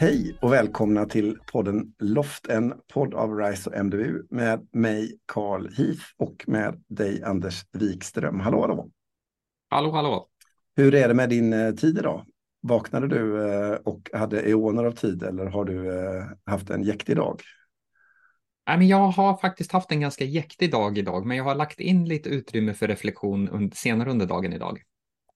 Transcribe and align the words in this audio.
Hej 0.00 0.38
och 0.40 0.52
välkomna 0.52 1.06
till 1.06 1.38
podden 1.52 1.94
Loft, 1.98 2.46
en 2.46 2.74
podd 2.92 3.14
av 3.14 3.38
RISE 3.38 3.70
och 3.70 3.84
MDU 3.84 4.22
med 4.30 4.68
mig 4.72 5.18
Carl 5.26 5.68
Heath 5.76 6.02
och 6.16 6.44
med 6.46 6.82
dig 6.88 7.22
Anders 7.22 7.64
Wikström. 7.72 8.40
Hallå, 8.40 8.60
hallå! 8.60 8.90
Hallå, 9.68 9.90
hallå! 9.90 10.28
Hur 10.76 10.94
är 10.94 11.08
det 11.08 11.14
med 11.14 11.28
din 11.28 11.52
eh, 11.52 11.74
tid 11.74 11.98
idag? 11.98 12.26
Vaknade 12.62 13.08
du 13.08 13.52
eh, 13.52 13.74
och 13.74 14.10
hade 14.12 14.40
eoner 14.40 14.84
av 14.84 14.92
tid 14.92 15.22
eller 15.22 15.46
har 15.46 15.64
du 15.64 15.98
eh, 15.98 16.24
haft 16.44 16.70
en 16.70 16.82
jäktig 16.82 17.16
dag? 17.16 17.40
Jag 18.80 19.08
har 19.08 19.36
faktiskt 19.36 19.72
haft 19.72 19.92
en 19.92 20.00
ganska 20.00 20.24
jäktig 20.24 20.70
dag 20.70 20.98
idag, 20.98 21.26
men 21.26 21.36
jag 21.36 21.44
har 21.44 21.54
lagt 21.54 21.80
in 21.80 22.04
lite 22.04 22.28
utrymme 22.28 22.74
för 22.74 22.88
reflektion 22.88 23.70
senare 23.74 24.10
under 24.10 24.26
dagen 24.26 24.52
idag. 24.52 24.82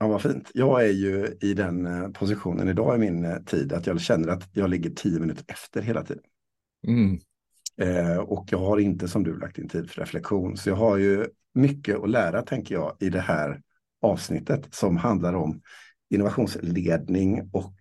Ja, 0.04 0.08
vad 0.08 0.22
fint. 0.22 0.50
Jag 0.54 0.84
är 0.84 0.92
ju 0.92 1.36
i 1.40 1.54
den 1.54 1.86
eh, 1.86 2.08
positionen 2.08 2.68
idag 2.68 2.96
i 2.96 2.98
min 2.98 3.24
eh, 3.24 3.36
tid 3.36 3.72
att 3.72 3.86
jag 3.86 4.00
känner 4.00 4.28
att 4.28 4.48
jag 4.52 4.70
ligger 4.70 4.90
tio 4.90 5.20
minuter 5.20 5.44
efter 5.48 5.82
hela 5.82 6.04
tiden. 6.04 6.22
Mm. 6.86 7.18
Eh, 7.76 8.18
och 8.18 8.46
jag 8.50 8.58
har 8.58 8.78
inte 8.78 9.08
som 9.08 9.24
du 9.24 9.38
lagt 9.38 9.58
in 9.58 9.68
tid 9.68 9.90
för 9.90 10.00
reflektion. 10.00 10.56
Så 10.56 10.68
jag 10.68 10.76
har 10.76 10.96
ju 10.96 11.26
mycket 11.54 11.96
att 11.96 12.10
lära 12.10 12.42
tänker 12.42 12.74
jag 12.74 12.96
i 13.00 13.10
det 13.10 13.20
här 13.20 13.60
avsnittet 14.02 14.74
som 14.74 14.96
handlar 14.96 15.34
om 15.34 15.60
innovationsledning 16.10 17.50
och 17.52 17.74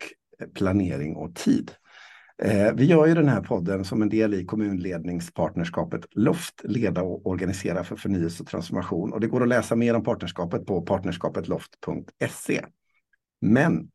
planering 0.54 1.16
och 1.16 1.36
tid. 1.36 1.72
Eh, 2.44 2.74
vi 2.74 2.86
gör 2.86 3.08
ju 3.08 3.14
den 3.14 3.30
här 3.30 3.42
podden 3.42 3.86
som 3.86 4.02
en 4.02 4.10
del 4.10 4.34
i 4.34 4.46
kommunledningspartnerskapet 4.46 6.06
LOFT, 6.12 6.62
leda 6.64 7.02
och 7.02 7.28
organisera 7.28 7.84
för 7.84 7.96
förnyelse 7.96 8.44
och 8.44 8.50
transformation. 8.50 9.14
Och 9.14 9.20
det 9.20 9.28
går 9.28 9.44
att 9.44 9.50
läsa 9.50 9.76
mer 9.76 9.94
om 9.94 10.04
partnerskapet 10.04 10.66
på 10.66 10.82
partnerskapetloft.se. 10.82 12.66
Men 13.42 13.90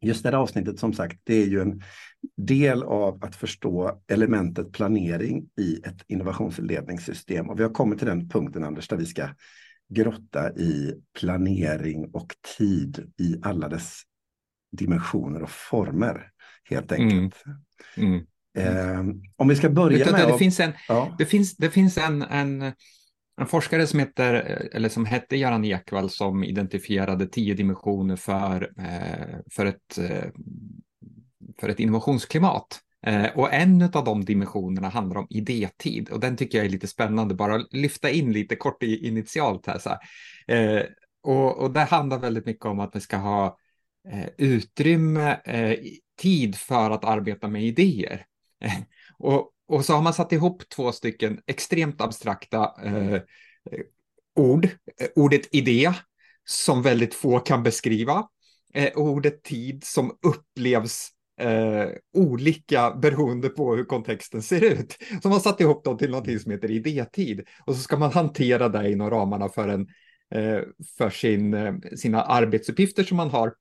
just 0.00 0.22
det 0.22 0.28
här 0.28 0.36
avsnittet 0.36 0.78
som 0.78 0.92
sagt, 0.92 1.20
det 1.24 1.34
är 1.34 1.46
ju 1.46 1.60
en 1.60 1.82
del 2.36 2.82
av 2.82 3.24
att 3.24 3.36
förstå 3.36 4.02
elementet 4.06 4.72
planering 4.72 5.48
i 5.60 5.80
ett 5.84 6.02
innovationsledningssystem. 6.06 7.50
Och 7.50 7.58
vi 7.58 7.62
har 7.62 7.70
kommit 7.70 7.98
till 7.98 8.08
den 8.08 8.28
punkten, 8.28 8.64
Anders, 8.64 8.88
där 8.88 8.96
vi 8.96 9.06
ska 9.06 9.28
grotta 9.88 10.52
i 10.52 10.94
planering 11.18 12.10
och 12.12 12.34
tid 12.58 13.12
i 13.18 13.36
alla 13.42 13.68
dess 13.68 14.02
dimensioner 14.72 15.42
och 15.42 15.50
former 15.50 16.30
helt 16.64 16.92
enkelt. 16.92 17.46
Mm. 17.46 17.58
Mm. 17.96 18.26
Eh, 18.58 19.04
om 19.36 19.48
vi 19.48 19.56
ska 19.56 19.68
börja 19.68 20.04
du, 20.04 20.12
med... 20.12 20.28
Det, 20.28 20.38
finns 20.38 20.60
en, 20.60 20.72
ja. 20.88 21.14
det 21.18 21.26
finns, 21.26 21.56
det 21.56 21.70
finns 21.70 21.98
en, 21.98 22.22
en, 22.22 22.62
en, 23.40 23.46
forskare 23.46 23.86
som 23.86 24.00
heter, 24.00 24.32
eller 24.72 24.88
som 24.88 25.04
hette 25.04 25.36
Göran 25.36 25.64
Ekvall 25.64 26.10
som 26.10 26.44
identifierade 26.44 27.26
tio 27.26 27.54
dimensioner 27.54 28.16
för, 28.16 28.72
eh, 28.78 29.36
för, 29.50 29.66
ett, 29.66 29.98
eh, 29.98 30.30
för 31.60 31.68
ett 31.68 31.80
innovationsklimat. 31.80 32.80
Eh, 33.06 33.26
och 33.34 33.52
en 33.52 33.82
av 33.82 34.04
de 34.04 34.24
dimensionerna 34.24 34.88
handlar 34.88 35.16
om 35.16 35.26
idétid 35.30 36.08
och 36.08 36.20
den 36.20 36.36
tycker 36.36 36.58
jag 36.58 36.66
är 36.66 36.70
lite 36.70 36.86
spännande, 36.86 37.34
bara 37.34 37.64
lyfta 37.70 38.10
in 38.10 38.32
lite 38.32 38.56
kort 38.56 38.82
initialt 38.82 39.66
här. 39.66 39.78
Så 39.78 39.88
här. 39.88 39.98
Eh, 40.78 40.82
och, 41.22 41.58
och 41.58 41.70
det 41.70 41.80
handlar 41.80 42.18
väldigt 42.18 42.46
mycket 42.46 42.64
om 42.64 42.80
att 42.80 42.96
vi 42.96 43.00
ska 43.00 43.16
ha 43.16 43.58
eh, 44.12 44.28
utrymme, 44.38 45.40
eh, 45.44 45.78
tid 46.16 46.56
för 46.56 46.90
att 46.90 47.04
arbeta 47.04 47.48
med 47.48 47.64
idéer. 47.64 48.26
och, 49.18 49.50
och 49.68 49.84
så 49.84 49.92
har 49.92 50.02
man 50.02 50.14
satt 50.14 50.32
ihop 50.32 50.68
två 50.68 50.92
stycken 50.92 51.40
extremt 51.46 52.00
abstrakta 52.00 52.72
eh, 52.84 53.14
eh 53.14 53.20
ord. 54.36 54.64
Eh, 55.00 55.08
ordet 55.14 55.54
idé, 55.54 55.92
som 56.44 56.82
väldigt 56.82 57.14
få 57.14 57.38
kan 57.38 57.62
beskriva. 57.62 58.28
Eh, 58.74 58.92
ordet 58.94 59.42
tid, 59.42 59.84
som 59.84 60.18
upplevs 60.26 61.10
eh, 61.40 61.88
olika 62.12 62.90
beroende 62.90 63.48
på 63.48 63.74
hur 63.74 63.84
kontexten 63.84 64.42
ser 64.42 64.64
ut. 64.64 64.98
Så 65.22 65.28
man 65.28 65.40
satt 65.40 65.60
ihop 65.60 65.84
dem 65.84 65.98
till 65.98 66.10
någonting 66.10 66.38
som 66.38 66.52
heter 66.52 66.70
idétid. 66.70 67.46
Och 67.66 67.74
så 67.74 67.82
ska 67.82 67.96
man 67.96 68.12
hantera 68.12 68.68
det 68.68 68.90
inom 68.90 69.10
ramarna 69.10 69.48
för, 69.48 69.68
en, 69.68 69.80
eh, 70.34 70.62
för 70.98 71.10
sin, 71.10 71.54
eh, 71.54 71.74
sina 71.96 72.22
arbetsuppgifter 72.22 73.04
som 73.04 73.16
man 73.16 73.30
har 73.30 73.52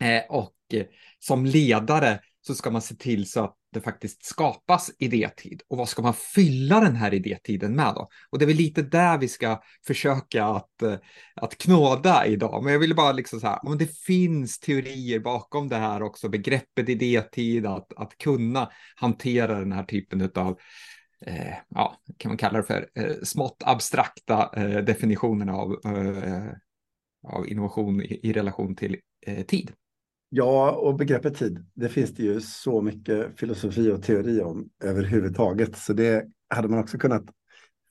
Eh, 0.00 0.22
och 0.28 0.54
eh, 0.72 0.86
som 1.18 1.46
ledare 1.46 2.20
så 2.46 2.54
ska 2.54 2.70
man 2.70 2.82
se 2.82 2.94
till 2.94 3.30
så 3.30 3.44
att 3.44 3.56
det 3.72 3.80
faktiskt 3.80 4.24
skapas 4.24 4.90
idétid. 4.98 5.62
Och 5.68 5.78
vad 5.78 5.88
ska 5.88 6.02
man 6.02 6.14
fylla 6.14 6.80
den 6.80 6.96
här 6.96 7.14
idétiden 7.14 7.76
med 7.76 7.94
då? 7.94 8.08
Och 8.30 8.38
det 8.38 8.44
är 8.44 8.46
väl 8.46 8.56
lite 8.56 8.82
där 8.82 9.18
vi 9.18 9.28
ska 9.28 9.62
försöka 9.86 10.44
att, 10.44 10.82
eh, 10.82 10.94
att 11.34 11.58
knåda 11.58 12.26
idag. 12.26 12.64
Men 12.64 12.72
jag 12.72 12.80
ville 12.80 12.94
bara 12.94 13.12
liksom 13.12 13.40
så 13.40 13.46
här, 13.46 13.58
om 13.62 13.78
det 13.78 13.98
finns 13.98 14.58
teorier 14.58 15.20
bakom 15.20 15.68
det 15.68 15.76
här 15.76 16.02
också, 16.02 16.28
begreppet 16.28 16.88
idétid, 16.88 17.66
att, 17.66 17.92
att 17.96 18.18
kunna 18.18 18.70
hantera 18.96 19.58
den 19.58 19.72
här 19.72 19.84
typen 19.84 20.30
av 20.34 20.58
eh, 21.26 21.54
ja, 21.68 21.96
kan 22.16 22.30
man 22.30 22.38
kalla 22.38 22.58
det 22.58 22.64
för 22.64 22.88
eh, 22.94 23.14
smått 23.22 23.62
abstrakta 23.66 24.50
eh, 24.56 24.84
definitionerna 24.84 25.52
av, 25.52 25.80
eh, 25.84 26.44
av 27.34 27.48
innovation 27.48 28.02
i, 28.02 28.20
i 28.22 28.32
relation 28.32 28.76
till 28.76 28.96
tid. 29.46 29.72
Ja, 30.28 30.70
och 30.72 30.96
begreppet 30.96 31.36
tid, 31.36 31.66
det 31.74 31.88
finns 31.88 32.14
det 32.14 32.22
ju 32.22 32.40
så 32.40 32.82
mycket 32.82 33.40
filosofi 33.40 33.90
och 33.90 34.02
teori 34.02 34.40
om 34.40 34.68
överhuvudtaget. 34.84 35.76
Så 35.76 35.92
det 35.92 36.24
hade 36.48 36.68
man 36.68 36.78
också 36.78 36.98
kunnat 36.98 37.24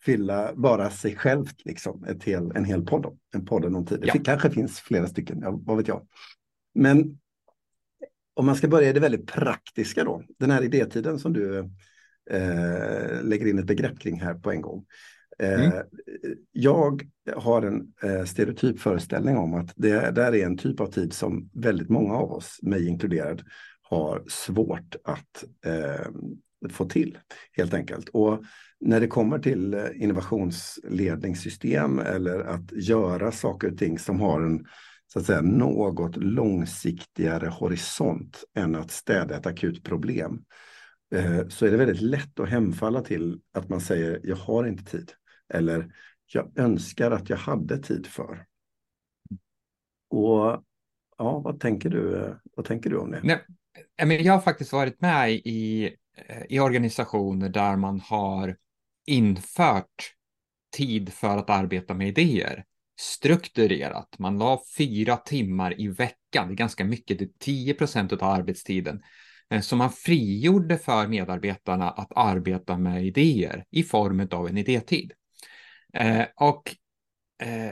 fylla 0.05 0.53
bara 0.55 0.89
sig 0.89 1.15
självt, 1.15 1.65
liksom, 1.65 2.03
ett 2.03 2.23
hel, 2.23 2.51
en 2.55 2.65
hel 2.65 2.85
podd 2.85 3.05
om. 3.05 3.19
En 3.33 3.45
podd 3.45 3.65
om 3.65 3.85
tid. 3.85 3.99
Det 4.01 4.07
ja. 4.07 4.21
kanske 4.25 4.49
finns 4.49 4.79
flera 4.79 5.07
stycken, 5.07 5.39
ja, 5.41 5.59
vad 5.65 5.77
vet 5.77 5.87
jag. 5.87 6.07
Men 6.73 7.17
om 8.33 8.45
man 8.45 8.55
ska 8.55 8.67
börja 8.67 8.89
i 8.89 8.93
det 8.93 8.99
väldigt 8.99 9.27
praktiska 9.27 10.03
då, 10.03 10.23
den 10.39 10.51
här 10.51 10.61
idétiden 10.61 11.19
som 11.19 11.33
du 11.33 11.59
eh, 12.31 13.23
lägger 13.23 13.47
in 13.47 13.59
ett 13.59 13.65
begrepp 13.65 13.99
kring 13.99 14.21
här 14.21 14.33
på 14.33 14.51
en 14.51 14.61
gång. 14.61 14.85
Mm. 15.39 15.61
Eh, 15.61 15.81
jag 16.51 17.07
har 17.35 17.61
en 17.61 17.93
eh, 18.03 18.23
stereotyp 18.23 18.79
föreställning 18.79 19.37
om 19.37 19.53
att 19.53 19.73
det 19.75 20.15
där 20.15 20.35
är 20.35 20.45
en 20.45 20.57
typ 20.57 20.79
av 20.79 20.87
tid 20.87 21.13
som 21.13 21.49
väldigt 21.53 21.89
många 21.89 22.13
av 22.13 22.31
oss, 22.31 22.59
mig 22.61 22.87
inkluderad, 22.87 23.43
har 23.81 24.23
svårt 24.27 24.95
att 25.03 25.43
eh, 25.65 26.07
få 26.69 26.85
till 26.85 27.17
helt 27.51 27.73
enkelt. 27.73 28.09
Och 28.09 28.43
när 28.79 28.99
det 28.99 29.07
kommer 29.07 29.39
till 29.39 29.73
eh, 29.73 29.85
innovationsledningssystem 29.95 31.99
eller 31.99 32.39
att 32.39 32.71
göra 32.71 33.31
saker 33.31 33.71
och 33.71 33.77
ting 33.77 33.99
som 33.99 34.19
har 34.19 34.41
en 34.41 34.65
så 35.07 35.19
att 35.19 35.25
säga, 35.25 35.41
något 35.41 36.17
långsiktigare 36.17 37.47
horisont 37.47 38.43
än 38.55 38.75
att 38.75 38.91
städa 38.91 39.37
ett 39.37 39.45
akut 39.45 39.83
problem 39.83 40.43
så 41.49 41.65
är 41.65 41.71
det 41.71 41.77
väldigt 41.77 42.01
lätt 42.01 42.39
att 42.39 42.49
hemfalla 42.49 43.01
till 43.01 43.39
att 43.53 43.69
man 43.69 43.81
säger 43.81 44.19
jag 44.23 44.35
har 44.35 44.67
inte 44.67 44.83
tid. 44.83 45.11
Eller 45.53 45.95
jag 46.25 46.59
önskar 46.59 47.11
att 47.11 47.29
jag 47.29 47.37
hade 47.37 47.77
tid 47.77 48.07
för. 48.07 48.45
Och 50.09 50.63
ja, 51.17 51.39
vad 51.39 51.59
tänker 51.59 51.89
du, 51.89 52.35
vad 52.55 52.65
tänker 52.65 52.89
du 52.89 52.97
om 52.97 53.11
det? 53.11 53.21
Nej, 53.23 54.21
jag 54.21 54.33
har 54.33 54.41
faktiskt 54.41 54.73
varit 54.73 55.01
med 55.01 55.31
i, 55.31 55.91
i 56.49 56.59
organisationer 56.59 57.49
där 57.49 57.75
man 57.75 57.99
har 57.99 58.57
infört 59.05 60.13
tid 60.77 61.13
för 61.13 61.37
att 61.37 61.49
arbeta 61.49 61.93
med 61.93 62.07
idéer 62.07 62.65
strukturerat. 62.99 64.19
Man 64.19 64.37
la 64.37 64.61
fyra 64.77 65.17
timmar 65.17 65.81
i 65.81 65.87
veckan, 65.87 66.47
det 66.47 66.53
är 66.53 66.55
ganska 66.55 66.85
mycket, 66.85 67.19
det 67.19 67.25
är 67.25 67.29
10 67.39 67.73
procent 67.73 68.13
av 68.13 68.23
arbetstiden. 68.23 69.01
Eh, 69.49 69.61
så 69.61 69.75
man 69.75 69.91
frigjorde 69.91 70.77
för 70.77 71.07
medarbetarna 71.07 71.89
att 71.89 72.11
arbeta 72.15 72.77
med 72.77 73.05
idéer 73.05 73.65
i 73.71 73.83
form 73.83 74.27
av 74.31 74.47
en 74.47 74.57
idétid. 74.57 75.13
Eh, 75.95 76.25
och 76.35 76.75
eh, 77.43 77.71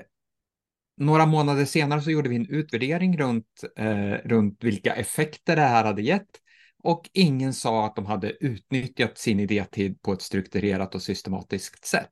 några 0.97 1.25
månader 1.25 1.65
senare 1.65 2.01
så 2.01 2.11
gjorde 2.11 2.29
vi 2.29 2.35
en 2.35 2.49
utvärdering 2.49 3.17
runt, 3.17 3.63
eh, 3.77 4.13
runt 4.25 4.63
vilka 4.63 4.95
effekter 4.95 5.55
det 5.55 5.61
här 5.61 5.83
hade 5.83 6.01
gett. 6.01 6.29
Och 6.83 7.09
ingen 7.13 7.53
sa 7.53 7.85
att 7.85 7.95
de 7.95 8.05
hade 8.05 8.31
utnyttjat 8.45 9.17
sin 9.17 9.39
idétid 9.39 10.01
på 10.01 10.13
ett 10.13 10.21
strukturerat 10.21 10.95
och 10.95 11.01
systematiskt 11.01 11.85
sätt. 11.85 12.11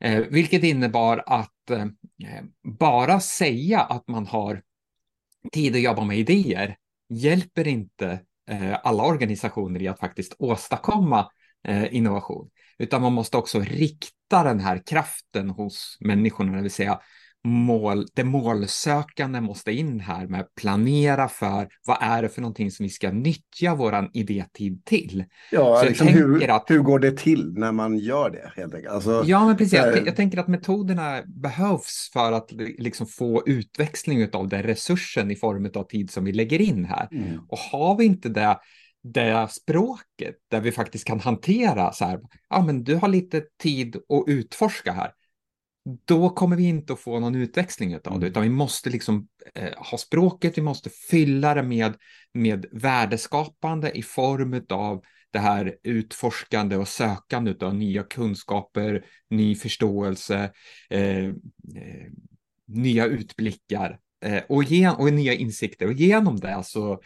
Eh, 0.00 0.18
vilket 0.30 0.62
innebar 0.62 1.22
att 1.26 1.70
eh, 1.70 1.86
bara 2.62 3.20
säga 3.20 3.80
att 3.80 4.08
man 4.08 4.26
har 4.26 4.62
tid 5.52 5.74
att 5.74 5.82
jobba 5.82 6.04
med 6.04 6.18
idéer 6.18 6.76
hjälper 7.08 7.68
inte 7.68 8.20
eh, 8.50 8.78
alla 8.82 9.02
organisationer 9.02 9.82
i 9.82 9.88
att 9.88 10.00
faktiskt 10.00 10.34
åstadkomma 10.38 11.30
eh, 11.68 11.94
innovation 11.94 12.50
utan 12.78 13.02
man 13.02 13.12
måste 13.12 13.36
också 13.36 13.60
rikta 13.60 14.19
den 14.30 14.60
här 14.60 14.82
kraften 14.86 15.50
hos 15.50 15.96
människorna, 16.00 16.56
det 16.56 16.62
vill 16.62 16.70
säga 16.70 17.00
mål, 17.44 18.06
det 18.14 18.24
målsökande 18.24 19.40
måste 19.40 19.72
in 19.72 20.00
här 20.00 20.26
med 20.26 20.54
planera 20.54 21.28
för 21.28 21.68
vad 21.86 21.98
är 22.00 22.22
det 22.22 22.28
för 22.28 22.40
någonting 22.40 22.70
som 22.70 22.84
vi 22.84 22.90
ska 22.90 23.12
nyttja 23.12 23.74
våran 23.74 24.10
idétid 24.12 24.84
till. 24.84 25.24
Ja, 25.50 25.82
liksom 25.82 26.06
hur, 26.06 26.50
att, 26.50 26.64
hur 26.70 26.78
går 26.78 26.98
det 26.98 27.16
till 27.16 27.52
när 27.52 27.72
man 27.72 27.98
gör 27.98 28.30
det 28.30 28.52
helt 28.56 28.74
enkelt? 28.74 28.94
Alltså, 28.94 29.22
ja, 29.26 29.46
men 29.46 29.56
precis. 29.56 29.72
Jag, 29.72 30.06
jag, 30.06 30.16
tänker 30.16 30.38
att 30.38 30.48
metoderna 30.48 31.22
behövs 31.26 32.10
för 32.12 32.32
att 32.32 32.52
liksom 32.78 33.06
få 33.06 33.42
utväxling 33.46 34.28
av 34.32 34.48
den 34.48 34.62
resursen 34.62 35.30
i 35.30 35.36
form 35.36 35.70
av 35.74 35.84
tid 35.84 36.10
som 36.10 36.24
vi 36.24 36.32
lägger 36.32 36.60
in 36.60 36.84
här. 36.84 37.08
Mm. 37.12 37.40
Och 37.48 37.58
har 37.58 37.96
vi 37.96 38.04
inte 38.04 38.28
det 38.28 38.56
det 39.02 39.48
språket 39.50 40.36
där 40.50 40.60
vi 40.60 40.72
faktiskt 40.72 41.04
kan 41.04 41.20
hantera 41.20 41.92
så 41.92 42.04
här, 42.04 42.20
ja 42.48 42.62
men 42.62 42.84
du 42.84 42.94
har 42.94 43.08
lite 43.08 43.42
tid 43.58 43.96
att 43.96 44.24
utforska 44.26 44.92
här. 44.92 45.12
Då 46.04 46.30
kommer 46.30 46.56
vi 46.56 46.64
inte 46.64 46.92
att 46.92 47.00
få 47.00 47.20
någon 47.20 47.34
utväxling 47.34 47.94
av 47.94 48.00
det, 48.02 48.10
mm. 48.10 48.22
utan 48.22 48.42
vi 48.42 48.48
måste 48.48 48.90
liksom 48.90 49.28
eh, 49.54 49.72
ha 49.90 49.98
språket, 49.98 50.58
vi 50.58 50.62
måste 50.62 50.90
fylla 50.90 51.54
det 51.54 51.62
med, 51.62 51.94
med 52.32 52.66
värdeskapande 52.72 53.90
i 53.90 54.02
form 54.02 54.62
av 54.68 55.02
det 55.30 55.38
här 55.38 55.76
utforskande 55.82 56.76
och 56.76 56.88
sökande 56.88 57.54
av 57.60 57.74
nya 57.74 58.02
kunskaper, 58.02 59.04
ny 59.30 59.54
förståelse, 59.54 60.52
eh, 60.90 61.24
eh, 61.26 62.06
nya 62.66 63.06
utblickar 63.06 63.98
eh, 64.24 64.42
och, 64.48 64.64
gen, 64.64 64.94
och 64.94 65.12
nya 65.12 65.34
insikter. 65.34 65.86
Och 65.86 65.92
genom 65.92 66.40
det 66.40 66.62
så, 66.64 67.00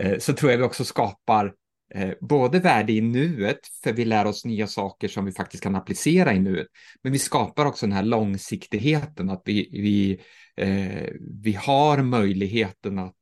Eh, 0.00 0.18
så 0.18 0.32
tror 0.32 0.50
jag 0.50 0.58
vi 0.58 0.64
också 0.64 0.84
skapar 0.84 1.54
eh, 1.94 2.10
både 2.20 2.58
värde 2.60 2.92
i 2.92 3.00
nuet, 3.00 3.60
för 3.84 3.92
vi 3.92 4.04
lär 4.04 4.24
oss 4.24 4.44
nya 4.44 4.66
saker 4.66 5.08
som 5.08 5.24
vi 5.24 5.32
faktiskt 5.32 5.62
kan 5.62 5.74
applicera 5.74 6.32
i 6.32 6.38
nuet, 6.38 6.66
men 7.02 7.12
vi 7.12 7.18
skapar 7.18 7.66
också 7.66 7.86
den 7.86 7.92
här 7.92 8.02
långsiktigheten, 8.02 9.30
att 9.30 9.42
vi, 9.44 9.68
vi, 9.72 10.20
eh, 10.56 11.08
vi 11.42 11.52
har 11.52 12.02
möjligheten 12.02 12.98
att 12.98 13.14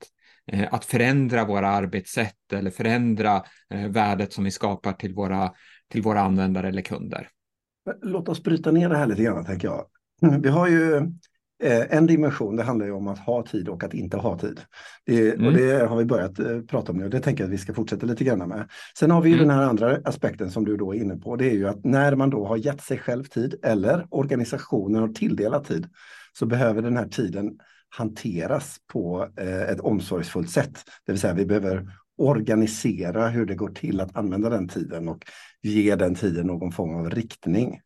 att 0.70 0.84
förändra 0.84 1.44
våra 1.44 1.68
arbetssätt 1.68 2.52
eller 2.52 2.70
förändra 2.70 3.42
värdet 3.88 4.32
som 4.32 4.44
vi 4.44 4.50
skapar 4.50 4.92
till 4.92 5.14
våra, 5.14 5.52
till 5.90 6.02
våra 6.02 6.20
användare 6.20 6.68
eller 6.68 6.82
kunder. 6.82 7.28
Låt 8.02 8.28
oss 8.28 8.42
bryta 8.42 8.70
ner 8.70 8.88
det 8.88 8.96
här 8.96 9.06
lite 9.06 9.22
grann, 9.22 9.44
tänker 9.44 9.68
jag. 9.68 9.86
Mm, 10.22 10.42
vi 10.42 10.48
har 10.48 10.68
ju 10.68 11.12
en 11.62 12.06
dimension, 12.06 12.56
det 12.56 12.62
handlar 12.62 12.86
ju 12.86 12.92
om 12.92 13.08
att 13.08 13.18
ha 13.18 13.42
tid 13.42 13.68
och 13.68 13.84
att 13.84 13.94
inte 13.94 14.16
ha 14.16 14.38
tid. 14.38 14.60
Det, 15.06 15.34
mm. 15.34 15.46
Och 15.46 15.52
det 15.52 15.88
har 15.88 15.96
vi 15.96 16.04
börjat 16.04 16.66
prata 16.68 16.92
om 16.92 16.98
nu 16.98 17.04
och 17.04 17.10
det 17.10 17.20
tänker 17.20 17.44
jag 17.44 17.48
att 17.48 17.54
vi 17.54 17.58
ska 17.58 17.74
fortsätta 17.74 18.06
lite 18.06 18.24
grann 18.24 18.48
med. 18.48 18.68
Sen 18.98 19.10
har 19.10 19.22
vi 19.22 19.28
ju 19.28 19.34
mm. 19.34 19.48
den 19.48 19.56
här 19.56 19.64
andra 19.64 19.98
aspekten 20.04 20.50
som 20.50 20.64
du 20.64 20.76
då 20.76 20.94
är 20.94 20.98
inne 20.98 21.16
på. 21.16 21.36
Det 21.36 21.50
är 21.50 21.54
ju 21.54 21.68
att 21.68 21.84
när 21.84 22.16
man 22.16 22.30
då 22.30 22.46
har 22.46 22.56
gett 22.56 22.80
sig 22.80 22.98
själv 22.98 23.24
tid 23.24 23.54
eller 23.62 24.06
organisationen 24.10 25.00
har 25.00 25.08
tilldelat 25.08 25.64
tid 25.64 25.86
så 26.32 26.46
behöver 26.46 26.82
den 26.82 26.96
här 26.96 27.08
tiden 27.08 27.58
hanteras 27.88 28.76
på 28.92 29.28
eh, 29.36 29.62
ett 29.62 29.80
omsorgsfullt 29.80 30.50
sätt. 30.50 30.78
Det 31.06 31.12
vill 31.12 31.20
säga 31.20 31.34
vi 31.34 31.46
behöver 31.46 31.88
organisera 32.18 33.28
hur 33.28 33.46
det 33.46 33.54
går 33.54 33.68
till 33.68 34.00
att 34.00 34.16
använda 34.16 34.50
den 34.50 34.68
tiden 34.68 35.08
och 35.08 35.24
ge 35.62 35.94
den 35.96 36.14
tiden 36.14 36.46
någon 36.46 36.72
form 36.72 36.94
av 36.94 37.10
riktning. 37.10 37.80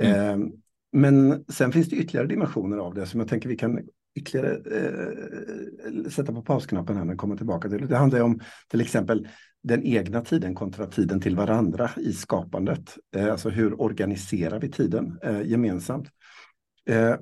Mm. 0.00 0.52
Men 0.92 1.44
sen 1.48 1.72
finns 1.72 1.88
det 1.88 1.96
ytterligare 1.96 2.26
dimensioner 2.26 2.78
av 2.78 2.94
det 2.94 3.06
som 3.06 3.20
jag 3.20 3.28
tänker 3.28 3.48
vi 3.48 3.56
kan 3.56 3.80
ytterligare 4.14 4.56
eh, 4.76 6.10
sätta 6.10 6.32
på 6.32 6.42
pausknappen 6.42 6.96
här 6.96 7.04
när 7.04 7.12
vi 7.12 7.18
kommer 7.18 7.36
tillbaka 7.36 7.68
till. 7.68 7.88
Det 7.88 7.96
handlar 7.96 8.20
om 8.20 8.40
till 8.68 8.80
exempel 8.80 9.28
den 9.62 9.82
egna 9.82 10.20
tiden 10.20 10.54
kontra 10.54 10.86
tiden 10.86 11.20
till 11.20 11.36
varandra 11.36 11.90
i 11.96 12.12
skapandet. 12.12 12.98
Eh, 13.16 13.30
alltså 13.30 13.50
hur 13.50 13.80
organiserar 13.80 14.60
vi 14.60 14.70
tiden 14.70 15.18
eh, 15.22 15.42
gemensamt? 15.42 16.08
Eh, 16.88 17.14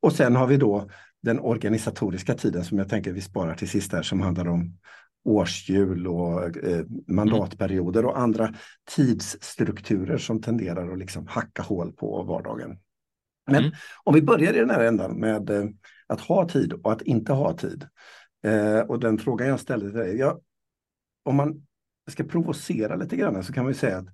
och 0.00 0.12
sen 0.12 0.36
har 0.36 0.46
vi 0.46 0.56
då 0.56 0.90
den 1.22 1.40
organisatoriska 1.40 2.34
tiden 2.34 2.64
som 2.64 2.78
jag 2.78 2.88
tänker 2.88 3.12
vi 3.12 3.20
sparar 3.20 3.54
till 3.54 3.68
sist 3.68 3.92
här 3.92 4.02
som 4.02 4.20
handlar 4.20 4.48
om 4.48 4.78
årshjul 5.24 6.06
och 6.06 6.56
eh, 6.56 6.84
mandatperioder 7.08 8.04
och 8.04 8.18
andra 8.18 8.54
tidsstrukturer 8.96 10.18
som 10.18 10.42
tenderar 10.42 10.92
att 10.92 10.98
liksom 10.98 11.26
hacka 11.26 11.62
hål 11.62 11.92
på 11.92 12.22
vardagen. 12.22 12.78
Men 13.46 13.64
mm. 13.64 13.72
om 14.04 14.14
vi 14.14 14.22
börjar 14.22 14.54
i 14.54 14.58
den 14.58 14.70
här 14.70 14.84
ändan 14.84 15.20
med 15.20 15.50
eh, 15.50 15.64
att 16.06 16.20
ha 16.20 16.48
tid 16.48 16.72
och 16.72 16.92
att 16.92 17.02
inte 17.02 17.32
ha 17.32 17.56
tid. 17.56 17.88
Eh, 18.44 18.80
och 18.80 19.00
den 19.00 19.18
frågan 19.18 19.48
jag 19.48 19.60
ställde 19.60 19.90
till 19.90 19.98
dig, 19.98 20.16
ja, 20.16 20.40
om 21.22 21.36
man 21.36 21.66
ska 22.10 22.24
provocera 22.24 22.96
lite 22.96 23.16
grann 23.16 23.44
så 23.44 23.52
kan 23.52 23.64
man 23.64 23.74
säga 23.74 23.98
att 23.98 24.08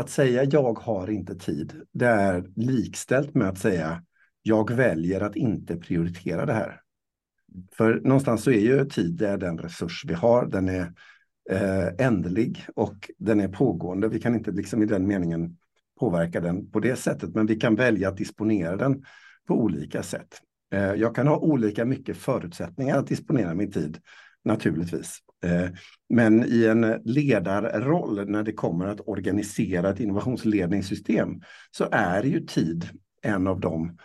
att 0.00 0.10
säga 0.10 0.44
jag 0.44 0.78
har 0.78 1.10
inte 1.10 1.34
tid, 1.34 1.86
det 1.92 2.06
är 2.06 2.50
likställt 2.56 3.34
med 3.34 3.48
att 3.48 3.58
säga 3.58 4.02
jag 4.42 4.70
väljer 4.70 5.20
att 5.20 5.36
inte 5.36 5.76
prioritera 5.76 6.46
det 6.46 6.52
här. 6.52 6.80
För 7.72 8.00
någonstans 8.00 8.42
så 8.42 8.50
är 8.50 8.60
ju 8.60 8.84
tid 8.84 9.16
det 9.16 9.28
är 9.28 9.38
den 9.38 9.58
resurs 9.58 10.04
vi 10.06 10.14
har. 10.14 10.46
Den 10.46 10.68
är 10.68 10.92
eh, 11.50 12.06
ändlig 12.06 12.66
och 12.74 13.10
den 13.18 13.40
är 13.40 13.48
pågående. 13.48 14.08
Vi 14.08 14.20
kan 14.20 14.34
inte 14.34 14.50
liksom 14.50 14.82
i 14.82 14.86
den 14.86 15.06
meningen 15.06 15.56
påverka 16.00 16.40
den 16.40 16.70
på 16.70 16.80
det 16.80 16.96
sättet, 16.96 17.34
men 17.34 17.46
vi 17.46 17.56
kan 17.56 17.74
välja 17.74 18.08
att 18.08 18.16
disponera 18.16 18.76
den 18.76 19.04
på 19.48 19.54
olika 19.54 20.02
sätt. 20.02 20.40
Eh, 20.72 20.94
jag 20.94 21.14
kan 21.14 21.26
ha 21.26 21.36
olika 21.36 21.84
mycket 21.84 22.16
förutsättningar 22.16 22.98
att 22.98 23.06
disponera 23.06 23.54
min 23.54 23.72
tid, 23.72 23.98
naturligtvis. 24.44 25.18
Eh, 25.44 25.68
men 26.08 26.44
i 26.44 26.64
en 26.64 27.00
ledarroll 27.04 28.30
när 28.30 28.42
det 28.42 28.52
kommer 28.52 28.86
att 28.86 29.08
organisera 29.08 29.90
ett 29.90 30.00
innovationsledningssystem 30.00 31.42
så 31.70 31.88
är 31.92 32.22
ju 32.22 32.40
tid 32.40 32.88
en 33.22 33.46
av 33.46 33.60
de 33.60 33.98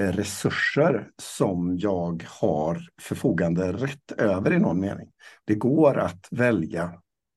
eh, 0.00 0.12
resurser 0.12 1.08
som 1.22 1.78
jag 1.78 2.24
har 2.28 2.80
förfogande 3.02 3.72
rätt 3.72 4.12
över 4.12 4.52
i 4.52 4.58
någon 4.58 4.80
mening. 4.80 5.08
Det 5.44 5.54
går 5.54 5.98
att 5.98 6.28
välja 6.30 6.92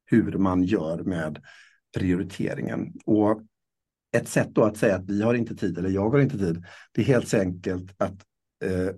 hur 0.06 0.38
man 0.38 0.64
gör 0.64 1.04
med 1.04 1.40
prioriteringen. 1.98 2.94
Och 3.06 3.42
ett 4.18 4.28
sätt 4.28 4.50
då 4.52 4.64
att 4.64 4.78
säga 4.78 4.96
att 4.96 5.10
vi 5.10 5.22
har 5.22 5.34
inte 5.34 5.56
tid 5.56 5.78
eller 5.78 5.90
jag 5.90 6.10
har 6.10 6.20
inte 6.20 6.38
tid, 6.38 6.66
det 6.92 7.02
är 7.02 7.06
helt 7.06 7.34
enkelt 7.34 7.92
att 7.98 8.26
eh, 8.66 8.96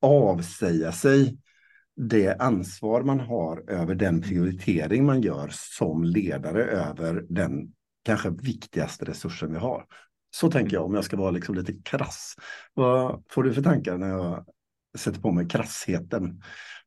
avsäga 0.00 0.92
sig 0.92 1.38
det 1.96 2.36
ansvar 2.38 3.02
man 3.02 3.20
har 3.20 3.70
över 3.70 3.94
den 3.94 4.22
prioritering 4.22 5.04
man 5.04 5.22
gör 5.22 5.50
som 5.52 6.04
ledare 6.04 6.64
över 6.64 7.24
den 7.28 7.72
kanske 8.04 8.30
viktigaste 8.30 9.04
resursen 9.04 9.52
vi 9.52 9.58
har. 9.58 9.84
Så 10.34 10.50
tänker 10.50 10.76
jag 10.76 10.84
om 10.84 10.94
jag 10.94 11.04
ska 11.04 11.16
vara 11.16 11.30
liksom 11.30 11.54
lite 11.54 11.72
krass. 11.84 12.34
Vad 12.74 13.24
får 13.30 13.42
du 13.42 13.54
för 13.54 13.62
tankar 13.62 13.98
när 13.98 14.08
jag 14.08 14.46
sätter 14.98 15.20
på 15.20 15.32
mig 15.32 15.48
krassheten? 15.48 16.42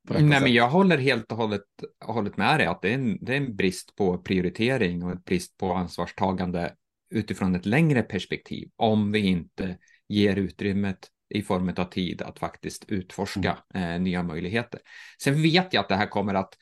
Nej, 0.09 0.41
men 0.41 0.53
jag 0.53 0.69
håller 0.69 0.97
helt 0.97 1.31
och 1.31 1.37
hållet, 1.37 1.61
hållet 2.05 2.37
med 2.37 2.59
dig 2.59 2.67
att 2.67 2.81
det 2.81 2.89
är, 2.89 2.93
en, 2.93 3.17
det 3.21 3.33
är 3.33 3.37
en 3.37 3.55
brist 3.55 3.95
på 3.95 4.17
prioritering 4.17 5.03
och 5.03 5.11
en 5.11 5.21
brist 5.25 5.57
på 5.57 5.73
ansvarstagande 5.73 6.73
utifrån 7.09 7.55
ett 7.55 7.65
längre 7.65 8.01
perspektiv 8.01 8.69
om 8.75 9.11
vi 9.11 9.19
inte 9.19 9.77
ger 10.07 10.35
utrymmet 10.35 11.09
i 11.29 11.41
form 11.41 11.73
av 11.77 11.85
tid 11.85 12.21
att 12.21 12.39
faktiskt 12.39 12.85
utforska 12.87 13.57
mm. 13.73 13.89
eh, 13.89 14.01
nya 14.01 14.23
möjligheter. 14.23 14.79
Sen 15.21 15.41
vet 15.41 15.73
jag 15.73 15.81
att 15.81 15.89
det 15.89 15.95
här 15.95 16.07
kommer 16.07 16.33
att 16.33 16.53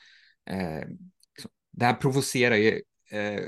eh, 0.50 0.88
det 1.72 1.84
här 1.84 1.94
provocerar 1.94 2.56
ju 2.56 2.82
eh, 3.10 3.40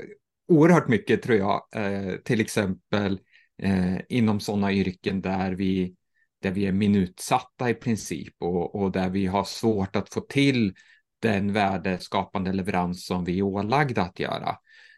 oerhört 0.47 0.87
mycket 0.87 1.21
tror 1.21 1.37
jag, 1.37 1.67
eh, 1.75 2.15
till 2.15 2.41
exempel 2.41 3.19
eh, 3.61 3.97
inom 4.09 4.39
sådana 4.39 4.73
yrken 4.73 5.21
där 5.21 5.51
vi, 5.51 5.95
där 6.41 6.51
vi 6.51 6.65
är 6.65 6.71
minutsatta 6.71 7.69
i 7.69 7.73
princip 7.73 8.33
och, 8.39 8.75
och 8.75 8.91
där 8.91 9.09
vi 9.09 9.25
har 9.25 9.43
svårt 9.43 9.95
att 9.95 10.13
få 10.13 10.21
till 10.21 10.73
den 11.21 11.53
värdeskapande 11.53 12.53
leverans 12.53 13.05
som 13.05 13.23
vi 13.25 13.39
är 13.39 13.43
ålagda 13.43 14.01
att 14.01 14.19
göra. 14.19 14.55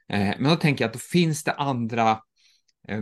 Eh, 0.10 0.34
men 0.40 0.44
då 0.44 0.56
tänker 0.56 0.84
jag 0.84 0.90
att 0.90 0.94
då 0.94 1.00
finns 1.00 1.44
det 1.44 1.54
andra 1.54 2.12
eh, 2.88 3.02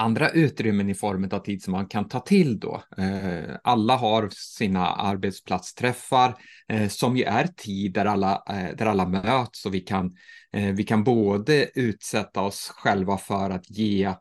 andra 0.00 0.30
utrymmen 0.30 0.90
i 0.90 0.94
form 0.94 1.28
av 1.32 1.38
tid 1.38 1.62
som 1.62 1.72
man 1.72 1.86
kan 1.86 2.08
ta 2.08 2.20
till 2.20 2.60
då. 2.60 2.82
Eh, 2.98 3.56
alla 3.64 3.96
har 3.96 4.28
sina 4.32 4.86
arbetsplatsträffar 4.86 6.34
eh, 6.68 6.88
som 6.88 7.16
ju 7.16 7.24
är 7.24 7.46
tid 7.46 7.92
där 7.92 8.04
alla, 8.04 8.42
eh, 8.48 8.76
där 8.76 8.86
alla 8.86 9.06
möts 9.06 9.66
och 9.66 9.74
vi 9.74 9.80
kan, 9.80 10.16
eh, 10.52 10.72
vi 10.74 10.84
kan 10.84 11.04
både 11.04 11.70
utsätta 11.74 12.40
oss 12.40 12.72
själva 12.76 13.18
för 13.18 13.50
att 13.50 13.70
ge 13.70 14.14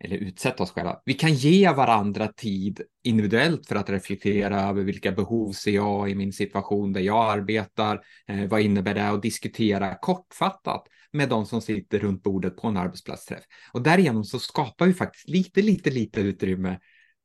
eller 0.00 0.16
utsätta 0.16 0.62
oss 0.62 0.70
själva. 0.70 1.00
Vi 1.04 1.14
kan 1.14 1.34
ge 1.34 1.72
varandra 1.72 2.28
tid 2.28 2.80
individuellt 3.02 3.66
för 3.66 3.76
att 3.76 3.90
reflektera 3.90 4.60
över 4.60 4.82
vilka 4.82 5.12
behov 5.12 5.52
ser 5.52 5.74
jag 5.74 6.10
i 6.10 6.14
min 6.14 6.32
situation 6.32 6.92
där 6.92 7.00
jag 7.00 7.32
arbetar. 7.32 8.00
Eh, 8.28 8.48
vad 8.48 8.60
innebär 8.60 8.94
det? 8.94 9.10
Och 9.10 9.20
diskutera 9.20 9.94
kortfattat 9.94 10.88
med 11.12 11.28
de 11.28 11.46
som 11.46 11.60
sitter 11.60 11.98
runt 11.98 12.22
bordet 12.22 12.56
på 12.56 12.68
en 12.68 12.76
arbetsplatsträff. 12.76 13.44
Och 13.72 13.82
därigenom 13.82 14.24
så 14.24 14.38
skapar 14.38 14.86
vi 14.86 14.94
faktiskt 14.94 15.28
lite, 15.28 15.62
lite, 15.62 15.90
lite 15.90 16.20
utrymme 16.20 16.78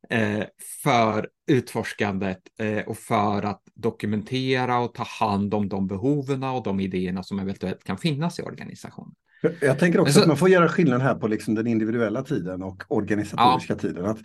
eh, 0.09 0.43
för 0.83 1.29
utforskandet 1.47 2.39
eh, 2.59 2.87
och 2.87 2.97
för 2.97 3.43
att 3.43 3.61
dokumentera 3.73 4.79
och 4.79 4.93
ta 4.93 5.03
hand 5.03 5.53
om 5.53 5.69
de 5.69 5.87
behoven 5.87 6.43
och 6.43 6.63
de 6.63 6.79
idéerna 6.79 7.23
som 7.23 7.39
eventuellt 7.39 7.83
kan 7.83 7.97
finnas 7.97 8.39
i 8.39 8.41
organisationen. 8.41 9.15
Jag 9.61 9.79
tänker 9.79 9.99
också 9.99 10.13
så, 10.13 10.21
att 10.21 10.27
man 10.27 10.37
får 10.37 10.49
göra 10.49 10.69
skillnad 10.69 11.01
här 11.01 11.15
på 11.15 11.27
liksom 11.27 11.55
den 11.55 11.67
individuella 11.67 12.23
tiden 12.23 12.63
och 12.63 12.83
organisatoriska 12.87 13.73
ja. 13.73 13.79
tiden. 13.79 14.05
Att, 14.05 14.19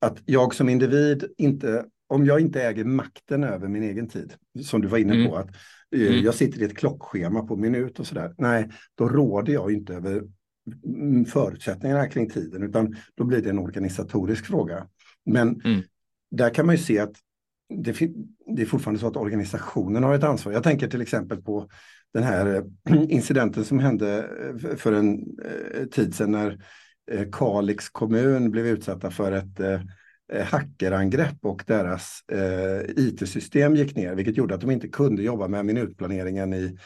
att 0.00 0.22
jag 0.24 0.54
som 0.54 0.68
individ 0.68 1.24
inte, 1.38 1.84
om 2.08 2.26
jag 2.26 2.40
inte 2.40 2.62
äger 2.62 2.84
makten 2.84 3.44
över 3.44 3.68
min 3.68 3.82
egen 3.82 4.08
tid, 4.08 4.34
som 4.64 4.80
du 4.80 4.88
var 4.88 4.98
inne 4.98 5.14
mm. 5.14 5.28
på, 5.28 5.36
att 5.36 5.50
eh, 5.96 6.06
mm. 6.06 6.24
jag 6.24 6.34
sitter 6.34 6.62
i 6.62 6.64
ett 6.64 6.76
klockschema 6.76 7.42
på 7.42 7.56
minut 7.56 8.00
och 8.00 8.06
sådär. 8.06 8.34
Nej, 8.38 8.70
då 8.94 9.08
råder 9.08 9.52
jag 9.52 9.72
inte 9.72 9.94
över 9.94 10.22
förutsättningarna 11.28 12.08
kring 12.08 12.30
tiden, 12.30 12.62
utan 12.62 12.96
då 13.14 13.24
blir 13.24 13.42
det 13.42 13.50
en 13.50 13.58
organisatorisk 13.58 14.46
fråga. 14.46 14.86
Men 15.26 15.60
mm. 15.60 15.82
där 16.30 16.54
kan 16.54 16.66
man 16.66 16.74
ju 16.74 16.82
se 16.82 16.98
att 16.98 17.12
det, 17.74 17.92
det, 18.56 18.62
är 18.62 18.66
fortfarande 18.66 19.00
så 19.00 19.06
att 19.06 19.16
organisationen 19.16 20.02
har 20.02 20.14
ett 20.14 20.24
ansvar. 20.24 20.52
Jag 20.52 20.62
tänker 20.62 20.88
till 20.88 21.00
exempel 21.00 21.42
på 21.42 21.68
den 22.14 22.22
här 22.22 22.54
eh, 22.54 23.02
incidenten 23.08 23.64
som 23.64 23.78
hände 23.78 24.28
eh, 24.62 24.76
för 24.76 24.92
en 24.92 25.18
eh, 25.44 25.84
tid 25.84 26.14
sedan 26.14 26.32
när 26.32 26.58
Kalix 27.32 27.88
kommun 27.88 28.50
blev 28.50 28.66
utsatta 28.66 29.10
för 29.10 29.32
ett 29.32 29.82
hackerangrepp 30.44 31.36
och 31.42 31.64
deras 31.66 32.20
IT-system 32.96 33.74
gick 33.74 33.96
ner, 33.96 34.14
vilket 34.14 34.36
gjorde 34.36 34.54
att 34.54 34.60
de 34.60 34.70
inte 34.70 34.88
kunde 34.88 35.22
jobba 35.22 35.48
med 35.48 35.66
minutplaneringen 35.66 36.54
i, 36.54 36.76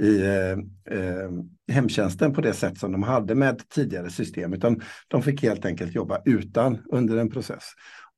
i 0.00 0.26
eh, 0.26 1.30
hemtjänsten 1.74 2.34
på 2.34 2.40
det 2.40 2.52
sätt 2.52 2.78
som 2.78 2.92
de 2.92 3.02
hade 3.02 3.34
med 3.34 3.68
tidigare 3.68 4.10
system, 4.10 4.52
utan 4.52 4.82
de 5.08 5.22
fick 5.22 5.42
helt 5.42 5.64
enkelt 5.64 5.94
jobba 5.94 6.22
utan 6.24 6.78
under 6.92 7.16
en 7.16 7.30
process. 7.30 7.64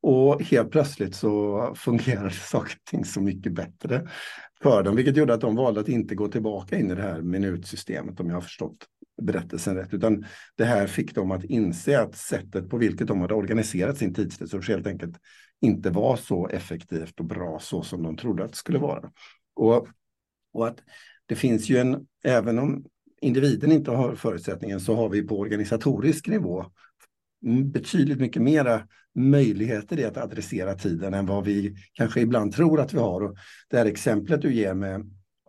Och 0.02 0.42
helt 0.42 0.71
plötsligt 0.71 1.14
så 1.14 1.75
fungerade 1.76 2.30
saker 2.50 2.75
och 2.76 2.90
ting 2.90 3.04
så 3.04 3.21
mycket 3.21 3.52
bättre 3.52 4.09
för 4.62 4.83
dem, 4.83 4.97
vilket 4.97 5.16
gjorde 5.16 5.35
att 5.35 5.40
de 5.40 5.57
valde 5.57 5.80
att 5.80 5.88
inte 5.88 6.14
gå 6.14 6.28
tillbaka 6.28 6.78
in 6.78 6.90
i 6.90 6.95
det 6.95 7.02
här 7.02 7.23
minutsystemet 7.23 8.21
om 8.21 8.28
jag 8.28 8.37
har 8.37 8.40
förstått 8.40 8.87
berättelsen 9.23 9.76
rätt, 9.76 9.95
utan 9.95 10.25
det 10.57 10.64
här 10.64 10.87
fick 10.87 11.14
dem 11.14 11.30
att 11.30 11.45
inse 11.45 12.00
att 12.00 12.16
sättet 12.16 12.71
på 12.71 12.76
vilket 12.76 13.09
de 13.09 13.21
hade 13.21 13.35
organiserat 13.35 13.99
sin 13.99 14.14
tidsresurs 14.14 14.69
helt 14.69 14.87
enkelt 14.87 15.16
inte 15.61 15.90
var 15.90 16.16
så 16.16 16.49
effektivt 16.49 17.21
och 17.21 17.26
bra 17.26 17.59
så 17.61 17.83
som 17.83 18.02
de 18.02 18.16
trodde 18.16 18.45
att 18.45 18.50
det 18.50 18.57
skulle 18.57 18.78
vara. 18.78 19.11
Och, 19.54 19.88
och 20.52 20.66
att 20.66 20.83
det 21.26 21.35
finns 21.35 21.69
ju 21.69 21.76
en, 21.76 22.07
även 22.25 22.59
om 22.59 22.85
individen 23.21 23.73
inte 23.73 23.90
har 23.90 24.14
förutsättningen 24.14 24.80
så 24.80 24.95
har 24.95 25.09
vi 25.09 25.23
på 25.23 25.38
organisatorisk 25.38 26.26
nivå 26.26 26.66
betydligt 27.73 28.21
mycket 28.21 28.43
mera 28.43 28.83
möjligheter 29.15 29.99
i 29.99 30.05
att 30.05 30.17
adressera 30.17 30.75
tiden 30.75 31.15
än 31.15 31.27
vad 31.27 31.45
vi 31.45 31.77
kanske 31.93 32.21
ibland 32.21 32.53
tror 32.53 32.81
att 32.81 32.95
vi 32.95 32.99
har. 32.99 33.21
Och 33.21 33.37
det 33.71 33.77
här 33.77 33.87
exemplet 33.87 34.43
du 34.43 34.55
ger 34.55 34.75
med 34.75 35.01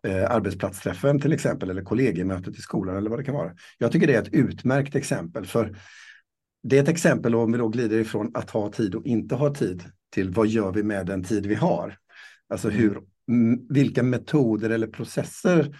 eh, 0.07 0.31
arbetsplatsträffen 0.31 1.19
till 1.19 1.33
exempel 1.33 1.69
eller 1.69 1.83
kollegiemötet 1.83 2.57
i 2.57 2.61
skolan 2.61 2.97
eller 2.97 3.09
vad 3.09 3.19
det 3.19 3.23
kan 3.23 3.35
vara. 3.35 3.51
Jag 3.77 3.91
tycker 3.91 4.07
det 4.07 4.15
är 4.15 4.21
ett 4.21 4.33
utmärkt 4.33 4.95
exempel 4.95 5.45
för 5.45 5.77
det 6.63 6.77
är 6.77 6.83
ett 6.83 6.89
exempel 6.89 7.35
om 7.35 7.51
vi 7.51 7.57
då 7.57 7.67
glider 7.67 7.99
ifrån 7.99 8.31
att 8.33 8.49
ha 8.49 8.71
tid 8.71 8.95
och 8.95 9.05
inte 9.05 9.35
ha 9.35 9.53
tid 9.53 9.83
till 10.13 10.29
vad 10.29 10.47
gör 10.47 10.71
vi 10.71 10.83
med 10.83 11.05
den 11.05 11.23
tid 11.23 11.45
vi 11.45 11.55
har? 11.55 11.97
Alltså 12.49 12.69
mm. 12.69 12.79
hur, 12.79 13.01
vilka 13.69 14.03
metoder 14.03 14.69
eller 14.69 14.87
processer 14.87 15.77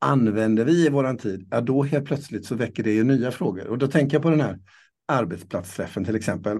använder 0.00 0.64
vi 0.64 0.86
i 0.86 0.88
våran 0.88 1.18
tid? 1.18 1.48
Ja, 1.50 1.60
då 1.60 1.82
helt 1.82 2.04
plötsligt 2.04 2.46
så 2.46 2.54
väcker 2.54 2.82
det 2.82 2.92
ju 2.92 3.04
nya 3.04 3.30
frågor. 3.30 3.66
Och 3.66 3.78
då 3.78 3.86
tänker 3.86 4.14
jag 4.14 4.22
på 4.22 4.30
den 4.30 4.40
här 4.40 4.58
arbetsplatsträffen 5.06 6.04
till 6.04 6.16
exempel. 6.16 6.58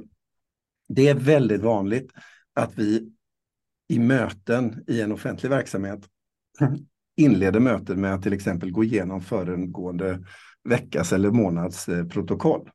Det 0.89 1.09
är 1.09 1.15
väldigt 1.15 1.63
vanligt 1.63 2.13
att 2.55 2.79
vi 2.79 3.13
i 3.89 3.99
möten 3.99 4.85
i 4.87 5.01
en 5.01 5.13
offentlig 5.13 5.51
verksamhet 5.51 6.01
inleder 7.17 7.61
möten 7.61 8.01
med 8.01 8.15
att 8.15 8.23
till 8.23 8.33
exempel 8.33 8.71
gå 8.71 8.85
igenom 8.85 9.21
föregående 9.21 10.25
veckas 10.65 11.13
eller 11.13 11.31
månads 11.31 11.89
eh, 11.89 12.07
protokoll. 12.07 12.71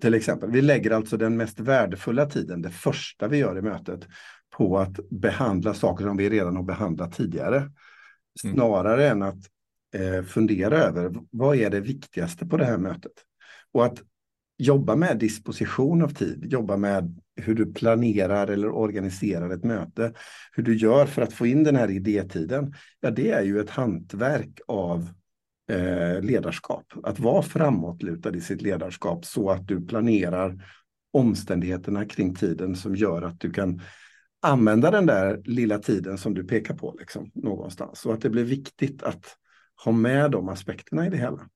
Till 0.00 0.14
exempel, 0.14 0.50
vi 0.50 0.62
lägger 0.62 0.90
alltså 0.90 1.16
den 1.16 1.36
mest 1.36 1.60
värdefulla 1.60 2.26
tiden, 2.26 2.62
det 2.62 2.70
första 2.70 3.28
vi 3.28 3.36
gör 3.36 3.58
i 3.58 3.62
mötet, 3.62 4.08
på 4.56 4.78
att 4.78 5.10
behandla 5.10 5.74
saker 5.74 6.04
som 6.04 6.16
vi 6.16 6.30
redan 6.30 6.56
har 6.56 6.62
behandlat 6.62 7.12
tidigare. 7.12 7.56
Mm. 7.56 7.70
Snarare 8.56 9.06
mm. 9.08 9.22
än 9.22 9.28
att 9.28 9.44
eh, 9.94 10.24
fundera 10.24 10.78
över 10.78 11.12
vad 11.30 11.56
är 11.56 11.70
det 11.70 11.80
viktigaste 11.80 12.46
på 12.46 12.56
det 12.56 12.64
här 12.64 12.78
mötet. 12.78 13.12
Och 13.72 13.84
att 13.84 14.02
jobba 14.58 14.96
med 14.96 15.18
disposition 15.18 16.02
av 16.02 16.08
tid, 16.08 16.52
jobba 16.52 16.76
med 16.76 17.20
hur 17.36 17.54
du 17.54 17.72
planerar 17.72 18.46
eller 18.46 18.70
organiserar 18.70 19.50
ett 19.50 19.64
möte, 19.64 20.12
hur 20.52 20.62
du 20.62 20.76
gör 20.76 21.06
för 21.06 21.22
att 21.22 21.32
få 21.32 21.46
in 21.46 21.64
den 21.64 21.76
här 21.76 21.90
idétiden, 21.90 22.74
ja 23.00 23.10
det 23.10 23.30
är 23.30 23.42
ju 23.42 23.60
ett 23.60 23.70
hantverk 23.70 24.60
av 24.68 25.08
eh, 25.70 26.20
ledarskap. 26.20 26.84
Att 27.02 27.18
vara 27.18 27.42
framåtlutad 27.42 28.36
i 28.36 28.40
sitt 28.40 28.62
ledarskap 28.62 29.24
så 29.24 29.50
att 29.50 29.68
du 29.68 29.86
planerar 29.86 30.64
omständigheterna 31.12 32.04
kring 32.04 32.34
tiden 32.34 32.76
som 32.76 32.96
gör 32.96 33.22
att 33.22 33.40
du 33.40 33.50
kan 33.50 33.80
använda 34.42 34.90
den 34.90 35.06
där 35.06 35.42
lilla 35.44 35.78
tiden 35.78 36.18
som 36.18 36.34
du 36.34 36.44
pekar 36.44 36.74
på 36.74 36.96
liksom, 36.98 37.30
någonstans. 37.34 38.06
och 38.06 38.14
att 38.14 38.20
det 38.20 38.30
blir 38.30 38.44
viktigt 38.44 39.02
att 39.02 39.36
ha 39.84 39.92
med 39.92 40.30
de 40.30 40.48
aspekterna 40.48 41.06
i 41.06 41.10
det 41.10 41.16
hela. 41.16 41.48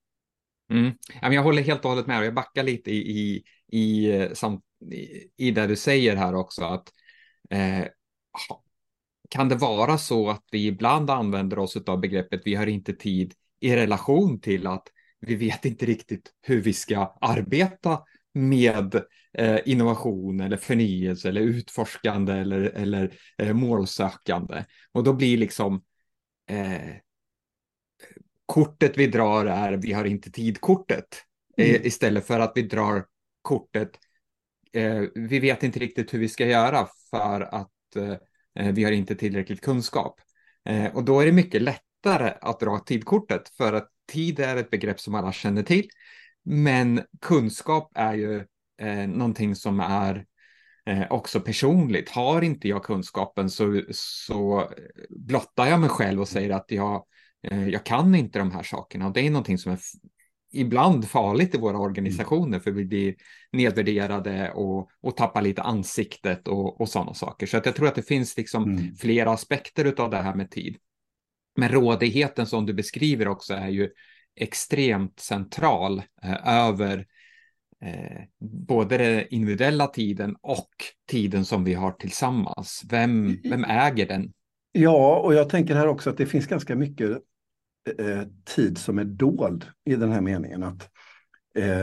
Mm. 0.71 0.93
Jag 1.23 1.43
håller 1.43 1.63
helt 1.63 1.85
och 1.85 1.91
hållet 1.91 2.07
med 2.07 2.19
och 2.19 2.25
jag 2.25 2.35
backar 2.35 2.63
lite 2.63 2.91
i, 2.91 2.97
i, 2.97 3.43
i, 3.79 4.11
eh, 4.11 4.33
i, 4.93 5.31
i 5.37 5.51
det 5.51 5.67
du 5.67 5.77
säger 5.77 6.17
här 6.17 6.35
också. 6.35 6.65
att 6.65 6.93
eh, 7.51 7.85
Kan 9.29 9.49
det 9.49 9.57
vara 9.57 9.99
så 9.99 10.31
att 10.31 10.45
vi 10.53 10.67
ibland 10.67 11.11
använder 11.11 11.59
oss 11.59 11.77
av 11.77 12.01
begreppet 12.01 12.43
vi 12.45 12.55
har 12.55 12.67
inte 12.67 12.93
tid 12.93 13.35
i 13.61 13.77
relation 13.77 14.41
till 14.41 14.67
att 14.67 14.89
vi 15.21 15.35
vet 15.35 15.65
inte 15.65 15.87
riktigt 15.87 16.33
hur 16.43 16.63
vi 16.63 16.73
ska 16.73 17.17
arbeta 17.21 18.01
med 18.35 18.95
eh, 19.33 19.59
innovation 19.65 20.41
eller 20.41 20.57
förnyelse 20.57 21.29
eller 21.29 21.41
utforskande 21.41 22.33
eller, 22.33 22.61
eller 22.61 23.13
eh, 23.39 23.55
målsökande. 23.55 24.65
Och 24.93 25.05
då 25.05 25.13
blir 25.13 25.39
liksom 25.39 25.83
eh, 26.51 26.95
kortet 28.49 28.99
vi 28.99 29.07
drar 29.07 29.47
är 29.47 29.73
vi 29.73 29.93
har 29.93 30.05
inte 30.05 30.31
tid-kortet 30.31 31.23
eh, 31.57 31.71
mm. 31.71 31.87
istället 31.87 32.27
för 32.27 32.41
att 32.41 32.53
vi 32.55 32.63
drar 32.63 33.05
kortet 33.43 33.91
eh, 34.73 35.03
vi 35.15 35.39
vet 35.39 35.63
inte 35.63 35.79
riktigt 35.79 36.15
hur 36.15 36.19
vi 36.19 36.29
ska 36.29 36.47
göra 36.47 36.89
för 37.11 37.41
att 37.41 37.97
eh, 37.97 38.73
vi 38.73 38.85
har 38.85 38.93
inte 38.93 39.15
tillräckligt 39.15 39.61
kunskap. 39.61 40.21
och 40.93 41.05
då 41.05 41.21
är 41.21 41.27
det 41.27 41.33
mycket 41.33 41.63
lättare 41.63 42.33
att 42.41 42.61
dra 42.61 42.79
tidkortet 42.79 43.49
för 43.49 43.73
att 43.73 43.89
tid 44.13 44.41
är 44.41 44.57
ett 44.57 44.71
begrepp 44.71 45.01
som 45.01 45.15
alla 45.15 45.33
känner 45.33 45.63
till. 45.63 45.89
Men 46.45 47.03
kunskap 47.21 47.93
är 47.95 48.15
ju 48.15 48.45
eh, 48.81 49.09
någonting 49.09 49.55
som 49.55 49.81
är 49.81 50.25
eh, 50.87 51.07
också 51.11 51.41
personligt. 51.41 52.11
Har 52.11 52.43
inte 52.43 52.69
jag 52.69 52.85
kunskapen 52.85 53.51
så, 53.51 53.83
så 53.91 54.71
blottar 55.11 55.67
jag 55.67 55.81
mig 55.81 55.89
själv 55.89 56.21
och 56.21 56.29
säger 56.29 56.51
att 56.51 56.71
jag 56.71 56.95
Eh, 56.95 57.18
jag 57.71 57.85
kan 57.85 58.15
inte 58.15 58.39
de 58.39 58.51
här 58.51 58.63
sakerna 58.63 59.07
och 59.07 59.13
det 59.13 59.21
är 59.21 59.31
någonting 59.31 59.59
som 59.59 59.73
är 59.73 59.79
ibland 60.53 61.09
farligt 61.09 61.55
i 61.55 61.59
våra 61.59 61.79
organisationer 61.79 62.59
för 62.59 62.71
vi 62.71 62.85
blir 62.85 63.15
nedvärderade 63.53 64.51
och, 64.51 64.91
och 65.01 65.17
tappar 65.17 65.43
lite 65.43 65.63
ansiktet 65.63 66.49
och, 66.49 66.81
och 66.81 66.89
sådana 66.89 67.15
saker. 67.15 67.47
Så 67.47 67.57
att 67.57 67.67
jag 67.67 67.77
tror 67.77 67.89
att 67.89 67.95
det 67.95 68.03
finns 68.03 68.37
liksom 68.37 68.63
mm. 68.63 68.95
flera 68.95 69.31
aspekter 69.31 70.01
av 70.01 70.11
det 70.11 70.17
här 70.17 70.35
med 70.35 70.51
tid. 70.51 70.77
Men 71.57 71.69
rådigheten 71.69 72.47
som 72.47 72.67
du 72.67 72.75
beskriver 72.75 73.29
också 73.29 73.55
är 73.55 73.69
ju 73.69 73.91
extremt 74.37 75.21
central 75.21 76.03
eh, 76.23 76.49
över 76.49 77.07
eh, 77.85 78.23
både 78.67 78.99
den 78.99 79.25
individuella 79.31 79.87
tiden 79.87 80.37
och 80.41 80.71
tiden 81.11 81.45
som 81.45 81.65
vi 81.65 81.75
har 81.75 81.93
tillsammans. 81.93 82.83
Vem, 82.91 83.39
vem 83.45 83.65
äger 83.65 84.07
den? 84.07 84.33
Ja, 84.73 85.19
och 85.19 85.35
jag 85.35 85.49
tänker 85.49 85.75
här 85.75 85.87
också 85.87 86.11
att 86.11 86.17
det 86.17 86.27
finns 86.27 86.47
ganska 86.47 86.77
mycket 86.77 87.19
eh, 87.99 88.23
tid 88.45 88.79
som 88.79 88.99
är 88.99 89.05
dold 89.05 89.67
i 89.85 89.97
den 89.97 90.13
här 90.13 90.21
meningen. 90.21 90.63
Att, 90.63 90.91
eh, 91.55 91.83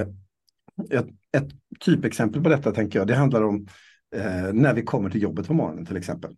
ett, 0.89 1.07
ett 1.31 1.49
typexempel 1.79 2.43
på 2.43 2.49
detta 2.49 2.71
tänker 2.71 2.99
jag, 2.99 3.07
det 3.07 3.15
handlar 3.15 3.43
om 3.43 3.67
eh, 4.15 4.53
när 4.53 4.73
vi 4.73 4.83
kommer 4.83 5.09
till 5.09 5.21
jobbet 5.21 5.47
på 5.47 5.53
morgonen 5.53 5.85
till 5.85 5.97
exempel. 5.97 6.35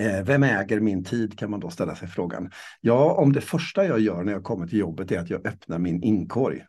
Eh, 0.00 0.24
vem 0.24 0.42
äger 0.42 0.80
min 0.80 1.04
tid 1.04 1.38
kan 1.38 1.50
man 1.50 1.60
då 1.60 1.70
ställa 1.70 1.96
sig 1.96 2.08
frågan. 2.08 2.50
Ja, 2.80 3.12
om 3.12 3.32
det 3.32 3.40
första 3.40 3.84
jag 3.84 4.00
gör 4.00 4.24
när 4.24 4.32
jag 4.32 4.44
kommer 4.44 4.66
till 4.66 4.78
jobbet 4.78 5.12
är 5.12 5.18
att 5.18 5.30
jag 5.30 5.46
öppnar 5.46 5.78
min 5.78 6.02
inkorg 6.02 6.64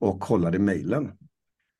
och 0.00 0.20
kollar 0.20 0.54
i 0.54 0.58
mejlen 0.58 1.12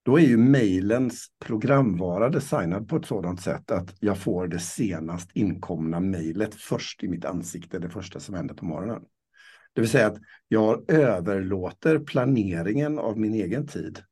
då 0.02 0.18
är 0.18 0.22
ju 0.22 0.36
mejlens 0.36 1.26
programvara 1.44 2.28
designad 2.28 2.88
på 2.88 2.96
ett 2.96 3.06
sådant 3.06 3.40
sätt 3.40 3.70
att 3.70 3.94
jag 4.00 4.18
får 4.18 4.46
det 4.48 4.58
senast 4.58 5.30
inkomna 5.34 6.00
mejlet 6.00 6.54
först 6.54 7.04
i 7.04 7.08
mitt 7.08 7.24
ansikte, 7.24 7.78
det 7.78 7.90
första 7.90 8.20
som 8.20 8.34
händer 8.34 8.54
på 8.54 8.64
morgonen. 8.64 9.02
Det 9.72 9.80
vill 9.80 9.90
säga 9.90 10.06
att 10.06 10.18
jag 10.48 10.90
överlåter 10.90 11.98
planeringen 11.98 12.98
av 12.98 13.18
min 13.18 13.34
egen 13.34 13.66
tid 13.66 14.02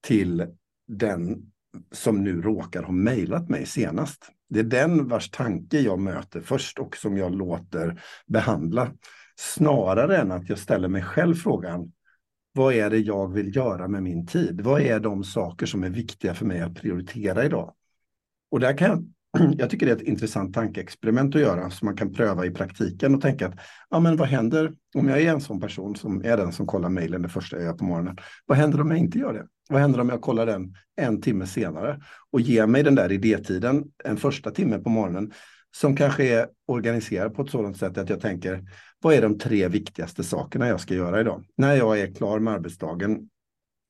till 0.00 0.46
den 0.88 1.52
som 1.92 2.24
nu 2.24 2.42
råkar 2.42 2.82
ha 2.82 2.92
mejlat 2.92 3.48
mig 3.48 3.66
senast. 3.66 4.30
Det 4.48 4.60
är 4.60 4.64
den 4.64 5.08
vars 5.08 5.30
tanke 5.30 5.80
jag 5.80 5.98
möter 5.98 6.40
först 6.40 6.78
och 6.78 6.96
som 6.96 7.16
jag 7.16 7.34
låter 7.34 8.02
behandla. 8.26 8.92
Snarare 9.38 10.16
än 10.16 10.32
att 10.32 10.48
jag 10.48 10.58
ställer 10.58 10.88
mig 10.88 11.02
själv 11.02 11.34
frågan, 11.34 11.92
vad 12.52 12.74
är 12.74 12.90
det 12.90 12.98
jag 12.98 13.32
vill 13.32 13.56
göra 13.56 13.88
med 13.88 14.02
min 14.02 14.26
tid? 14.26 14.60
Vad 14.60 14.80
är 14.80 15.00
de 15.00 15.24
saker 15.24 15.66
som 15.66 15.84
är 15.84 15.90
viktiga 15.90 16.34
för 16.34 16.46
mig 16.46 16.60
att 16.60 16.74
prioritera 16.74 17.44
idag? 17.44 17.74
Och 18.50 18.60
där 18.60 18.78
kan 18.78 18.88
jag, 18.88 19.12
jag 19.58 19.70
tycker 19.70 19.86
det 19.86 19.92
är 19.92 19.96
ett 19.96 20.02
intressant 20.02 20.54
tankeexperiment 20.54 21.34
att 21.34 21.40
göra 21.40 21.70
som 21.70 21.86
man 21.86 21.96
kan 21.96 22.12
pröva 22.12 22.46
i 22.46 22.50
praktiken 22.50 23.14
och 23.14 23.20
tänka 23.20 23.46
att 23.46 23.54
ja, 23.90 24.00
men 24.00 24.16
vad 24.16 24.28
händer 24.28 24.72
om 24.94 25.08
jag 25.08 25.22
är 25.22 25.30
en 25.30 25.40
sån 25.40 25.60
person 25.60 25.96
som 25.96 26.24
är 26.24 26.36
den 26.36 26.52
som 26.52 26.66
kollar 26.66 26.88
mejlen 26.88 27.22
det 27.22 27.28
första 27.28 27.56
jag 27.56 27.64
gör 27.64 27.72
på 27.72 27.84
morgonen? 27.84 28.16
Vad 28.46 28.58
händer 28.58 28.80
om 28.80 28.90
jag 28.90 28.98
inte 28.98 29.18
gör 29.18 29.32
det? 29.32 29.46
Vad 29.68 29.80
händer 29.80 30.00
om 30.00 30.08
jag 30.08 30.20
kollar 30.20 30.46
den 30.46 30.74
en 30.96 31.20
timme 31.20 31.46
senare 31.46 32.00
och 32.32 32.40
ger 32.40 32.66
mig 32.66 32.82
den 32.82 32.94
där 32.94 33.12
idétiden 33.12 33.84
en 34.04 34.16
första 34.16 34.50
timme 34.50 34.78
på 34.78 34.90
morgonen 34.90 35.32
som 35.76 35.96
kanske 35.96 36.24
är 36.24 36.46
organiserad 36.68 37.34
på 37.34 37.42
ett 37.42 37.50
sådant 37.50 37.76
sätt 37.76 37.98
att 37.98 38.10
jag 38.10 38.20
tänker, 38.20 38.64
vad 39.02 39.14
är 39.14 39.22
de 39.22 39.38
tre 39.38 39.68
viktigaste 39.68 40.24
sakerna 40.24 40.68
jag 40.68 40.80
ska 40.80 40.94
göra 40.94 41.20
idag? 41.20 41.44
När 41.56 41.74
jag 41.74 42.00
är 42.00 42.14
klar 42.14 42.38
med 42.38 42.54
arbetsdagen, 42.54 43.28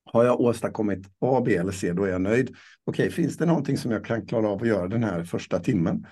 har 0.06 0.24
jag 0.24 0.40
åstadkommit 0.40 1.06
A, 1.20 1.42
B 1.44 1.56
eller 1.56 1.72
C, 1.72 1.92
då 1.92 2.04
är 2.04 2.08
jag 2.08 2.20
nöjd. 2.20 2.56
Okej, 2.84 3.10
finns 3.10 3.36
det 3.36 3.46
någonting 3.46 3.76
som 3.76 3.90
jag 3.90 4.04
kan 4.04 4.26
klara 4.26 4.48
av 4.48 4.62
att 4.62 4.68
göra 4.68 4.88
den 4.88 5.04
här 5.04 5.24
första 5.24 5.58
timmen? 5.58 6.06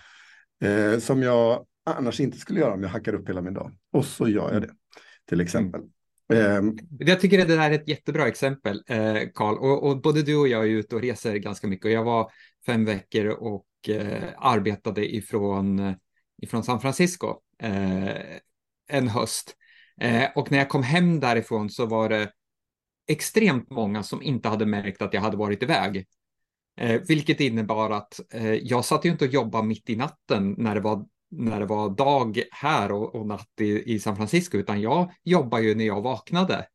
Eh, 0.63 0.99
som 0.99 1.23
jag 1.23 1.67
annars 1.87 2.21
inte 2.21 2.39
skulle 2.39 2.61
göra 2.61 2.75
om 2.75 2.83
jag 2.83 2.91
hackar 2.91 3.15
upp 3.15 3.29
hela 3.29 3.41
min 3.41 3.55
dag. 3.55 3.73
Och 3.93 4.05
så 4.05 4.29
gör 4.29 4.53
jag 4.53 4.63
det, 4.63 4.71
till 5.29 5.41
exempel. 5.41 5.81
Mm. 6.33 6.79
Jag 6.99 7.21
tycker 7.21 7.43
att 7.43 7.49
det 7.49 7.57
där 7.57 7.71
är 7.71 7.75
ett 7.75 7.89
jättebra 7.89 8.29
exempel, 8.29 8.83
Karl. 9.35 9.55
Eh, 9.55 9.61
och, 9.61 9.89
och, 9.89 10.01
både 10.03 10.23
du 10.23 10.37
och 10.37 10.49
jag 10.49 10.65
är 10.65 10.69
ute 10.69 10.95
och 10.97 11.03
reser 11.03 11.37
ganska 11.37 11.67
mycket. 11.67 11.85
Och 11.85 11.91
jag 11.91 12.05
var 12.05 12.31
fem 12.67 12.85
veckor 12.85 13.27
och 13.27 13.67
eh, 13.89 14.23
arbetade 14.39 15.15
ifrån, 15.15 15.95
ifrån 16.43 16.65
San 16.65 16.81
Francisco 16.81 17.35
eh, 17.63 18.09
en 18.89 19.09
höst. 19.09 19.57
Eh, 20.01 20.25
och 20.35 20.51
när 20.51 20.59
jag 20.59 20.69
kom 20.69 20.83
hem 20.83 21.21
därifrån 21.21 21.71
så 21.71 21.87
var 21.87 22.09
det 22.09 22.31
extremt 23.07 23.71
många 23.71 24.03
som 24.03 24.23
inte 24.23 24.49
hade 24.49 24.67
märkt 24.67 25.03
att 25.03 25.15
jag 25.15 25.21
hade 25.21 25.37
varit 25.37 25.63
iväg. 25.63 26.07
Eh, 26.81 27.01
vilket 27.09 27.41
innebar 27.41 27.91
att 27.91 28.21
eh, 28.33 28.55
jag 28.55 28.85
satt 28.85 29.05
ju 29.05 29.11
inte 29.11 29.25
och 29.25 29.31
jobbade 29.31 29.67
mitt 29.67 29.91
i 29.91 29.97
natten 29.97 30.55
när 30.59 30.75
det 30.75 30.81
var 30.81 31.07
när 31.37 31.61
det 31.61 31.67
var 31.67 31.91
dag 31.91 32.43
här 32.51 32.93
och, 32.93 33.15
och 33.15 33.27
natt 33.27 33.51
i, 33.61 33.95
i, 33.95 33.99
San 33.99 34.17
Francisco, 34.17 34.59
utan 34.59 34.81
jag 34.81 35.13
jobbar 35.25 35.59
ju 35.59 35.75
när 35.75 35.85
jag 35.85 36.03
vaknade. 36.03 36.67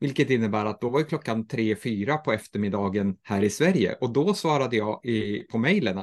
Vilket 0.00 0.30
innebär 0.30 0.64
att 0.64 0.80
då 0.80 0.90
var 0.90 1.02
klockan 1.02 1.46
tre, 1.46 1.76
fyra 1.76 2.16
på 2.16 2.32
eftermiddagen 2.32 3.16
här 3.22 3.44
i 3.44 3.50
Sverige 3.50 3.96
och 4.00 4.12
då 4.12 4.34
svarade 4.34 4.76
jag 4.76 5.04
i, 5.04 5.38
på 5.50 5.58
mejlen. 5.58 5.98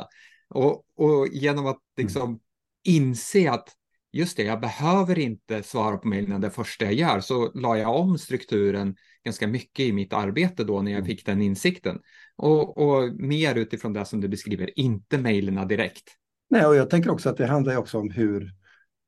Och, 0.50 0.84
och, 0.96 1.28
genom 1.32 1.66
att 1.66 1.80
liksom 1.98 2.30
mm. 2.30 2.40
inse 2.84 3.52
att 3.52 3.70
just 4.12 4.38
det, 4.38 4.44
jag 4.44 4.62
behöver 4.62 5.20
inte 5.20 5.64
svara 5.64 5.98
på 5.98 6.08
mejlen 6.08 6.42
det 6.42 6.52
första 6.52 6.86
jag 6.86 6.94
gör, 6.94 7.20
så 7.20 7.52
la 7.54 7.78
jag 7.78 7.96
om 7.96 8.18
strukturen 8.18 8.96
ganska 9.26 9.48
mycket 9.48 9.86
i 9.86 9.94
mitt 9.94 10.14
arbete 10.14 10.64
då 10.64 10.82
när 10.82 10.92
jag 10.92 11.00
mm. 11.00 11.08
fick 11.08 11.26
den 11.26 11.42
insikten. 11.42 12.00
Och, 12.36 12.78
och 12.78 13.14
mer 13.14 13.56
utifrån 13.56 13.94
det 13.94 14.06
som 14.06 14.22
du 14.22 14.28
beskriver, 14.28 14.80
inte 14.80 15.18
mejlen 15.18 15.68
direkt. 15.68 16.04
Nej, 16.50 16.66
och 16.66 16.76
jag 16.76 16.90
tänker 16.90 17.12
också 17.12 17.30
att 17.30 17.38
det 17.38 17.46
handlar 17.46 17.78
också 17.78 17.98
om 18.00 18.10
hur, 18.10 18.44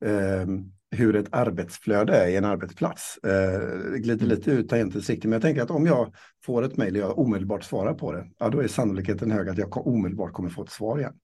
eh, 0.04 0.46
hur 0.90 1.16
ett 1.16 1.28
arbetsflöde 1.30 2.16
är 2.16 2.28
i 2.28 2.36
en 2.36 2.44
arbetsplats. 2.44 3.18
Eh, 3.18 3.92
glider 3.96 4.24
mm. 4.24 4.36
lite 4.36 4.50
ut 4.50 4.68
tangentens 4.68 5.08
men 5.08 5.32
jag 5.32 5.42
tänker 5.42 5.62
att 5.62 5.70
om 5.70 5.86
jag 5.86 6.14
får 6.44 6.62
ett 6.62 6.76
mejl 6.76 6.96
och 6.96 7.02
jag 7.02 7.18
omedelbart 7.18 7.64
svarar 7.64 7.94
på 7.94 8.12
det, 8.12 8.26
ja, 8.38 8.48
då 8.48 8.60
är 8.60 8.68
sannolikheten 8.68 9.30
hög 9.30 9.48
att 9.48 9.58
jag 9.58 9.86
omedelbart 9.86 10.32
kommer 10.32 10.50
få 10.50 10.62
ett 10.62 10.70
svar 10.70 10.98
igen. 10.98 11.14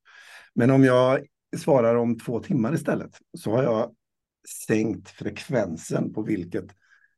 Men 0.55 0.71
om 0.71 0.85
jag 0.85 1.21
svarar 1.57 1.95
om 1.95 2.19
två 2.19 2.41
timmar 2.41 2.75
istället, 2.75 3.19
så 3.39 3.51
har 3.51 3.63
jag 3.63 3.91
sänkt 4.67 5.11
frekvensen 5.11 6.13
på 6.13 6.23
vilket 6.23 6.67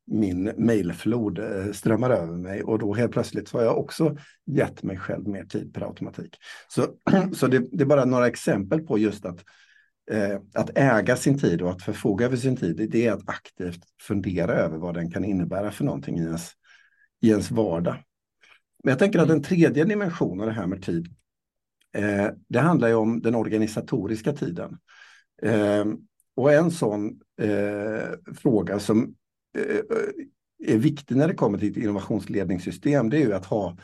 min 0.05 0.43
mejlflod 0.43 1.39
eh, 1.39 1.71
strömmar 1.71 2.09
över 2.09 2.37
mig 2.37 2.63
och 2.63 2.79
då 2.79 2.93
helt 2.93 3.11
plötsligt 3.11 3.47
så 3.47 3.57
har 3.57 3.65
jag 3.65 3.77
också 3.77 4.17
gett 4.45 4.83
mig 4.83 4.97
själv 4.97 5.27
mer 5.27 5.45
tid 5.45 5.73
per 5.73 5.81
automatik. 5.81 6.37
Så, 6.67 6.87
så 7.33 7.47
det, 7.47 7.59
det 7.71 7.83
är 7.83 7.85
bara 7.85 8.05
några 8.05 8.27
exempel 8.27 8.81
på 8.81 8.97
just 8.97 9.25
att, 9.25 9.43
eh, 10.11 10.39
att 10.53 10.77
äga 10.77 11.15
sin 11.15 11.39
tid 11.39 11.61
och 11.61 11.71
att 11.71 11.81
förfoga 11.81 12.25
över 12.25 12.37
sin 12.37 12.57
tid. 12.57 12.89
Det 12.91 13.07
är 13.07 13.11
att 13.11 13.29
aktivt 13.29 13.83
fundera 14.01 14.53
över 14.53 14.77
vad 14.77 14.93
den 14.93 15.11
kan 15.11 15.25
innebära 15.25 15.71
för 15.71 15.83
någonting 15.83 16.19
i 16.19 16.23
ens, 16.23 16.51
i 17.21 17.29
ens 17.29 17.51
vardag. 17.51 17.95
Men 18.83 18.91
jag 18.91 18.99
tänker 18.99 19.19
att 19.19 19.27
den 19.27 19.43
tredje 19.43 19.83
dimensionen 19.83 20.41
av 20.41 20.47
det 20.47 20.53
här 20.53 20.67
med 20.67 20.83
tid, 20.83 21.15
eh, 21.93 22.27
det 22.47 22.59
handlar 22.59 22.87
ju 22.87 22.93
om 22.93 23.21
den 23.21 23.35
organisatoriska 23.35 24.33
tiden. 24.33 24.77
Eh, 25.41 25.85
och 26.35 26.53
en 26.53 26.71
sån 26.71 27.19
eh, 27.41 28.33
fråga 28.35 28.79
som 28.79 29.15
Eh, 29.57 29.75
eh, 29.75 30.73
är 30.73 30.77
viktig 30.77 31.17
när 31.17 31.27
det 31.27 31.33
kommer 31.33 31.57
till 31.57 31.71
ett 31.71 31.77
innovationsledningssystem, 31.77 33.09
det 33.09 33.17
är 33.17 33.21
ju 33.21 33.33
att 33.33 33.45
ha 33.45 33.77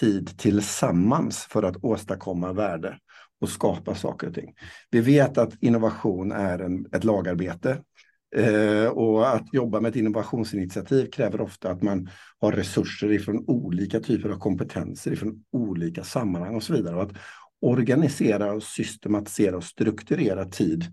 tid 0.00 0.38
tillsammans 0.38 1.38
för 1.38 1.62
att 1.62 1.84
åstadkomma 1.84 2.52
värde 2.52 2.98
och 3.40 3.48
skapa 3.48 3.94
saker 3.94 4.26
och 4.26 4.34
ting. 4.34 4.54
Vi 4.90 5.00
vet 5.00 5.38
att 5.38 5.62
innovation 5.62 6.32
är 6.32 6.58
en, 6.58 6.86
ett 6.92 7.04
lagarbete 7.04 7.82
eh, 8.36 8.86
och 8.86 9.34
att 9.34 9.54
jobba 9.54 9.80
med 9.80 9.90
ett 9.90 9.96
innovationsinitiativ 9.96 11.10
kräver 11.10 11.40
ofta 11.40 11.70
att 11.70 11.82
man 11.82 12.10
har 12.38 12.52
resurser 12.52 13.12
ifrån 13.12 13.44
olika 13.46 14.00
typer 14.00 14.28
av 14.28 14.38
kompetenser, 14.38 15.12
ifrån 15.12 15.44
olika 15.52 16.04
sammanhang 16.04 16.54
och 16.54 16.62
så 16.62 16.72
vidare. 16.72 16.96
Och 16.96 17.02
att 17.02 17.16
organisera, 17.60 18.52
och 18.52 18.62
systematisera 18.62 19.56
och 19.56 19.64
strukturera 19.64 20.44
tid 20.44 20.84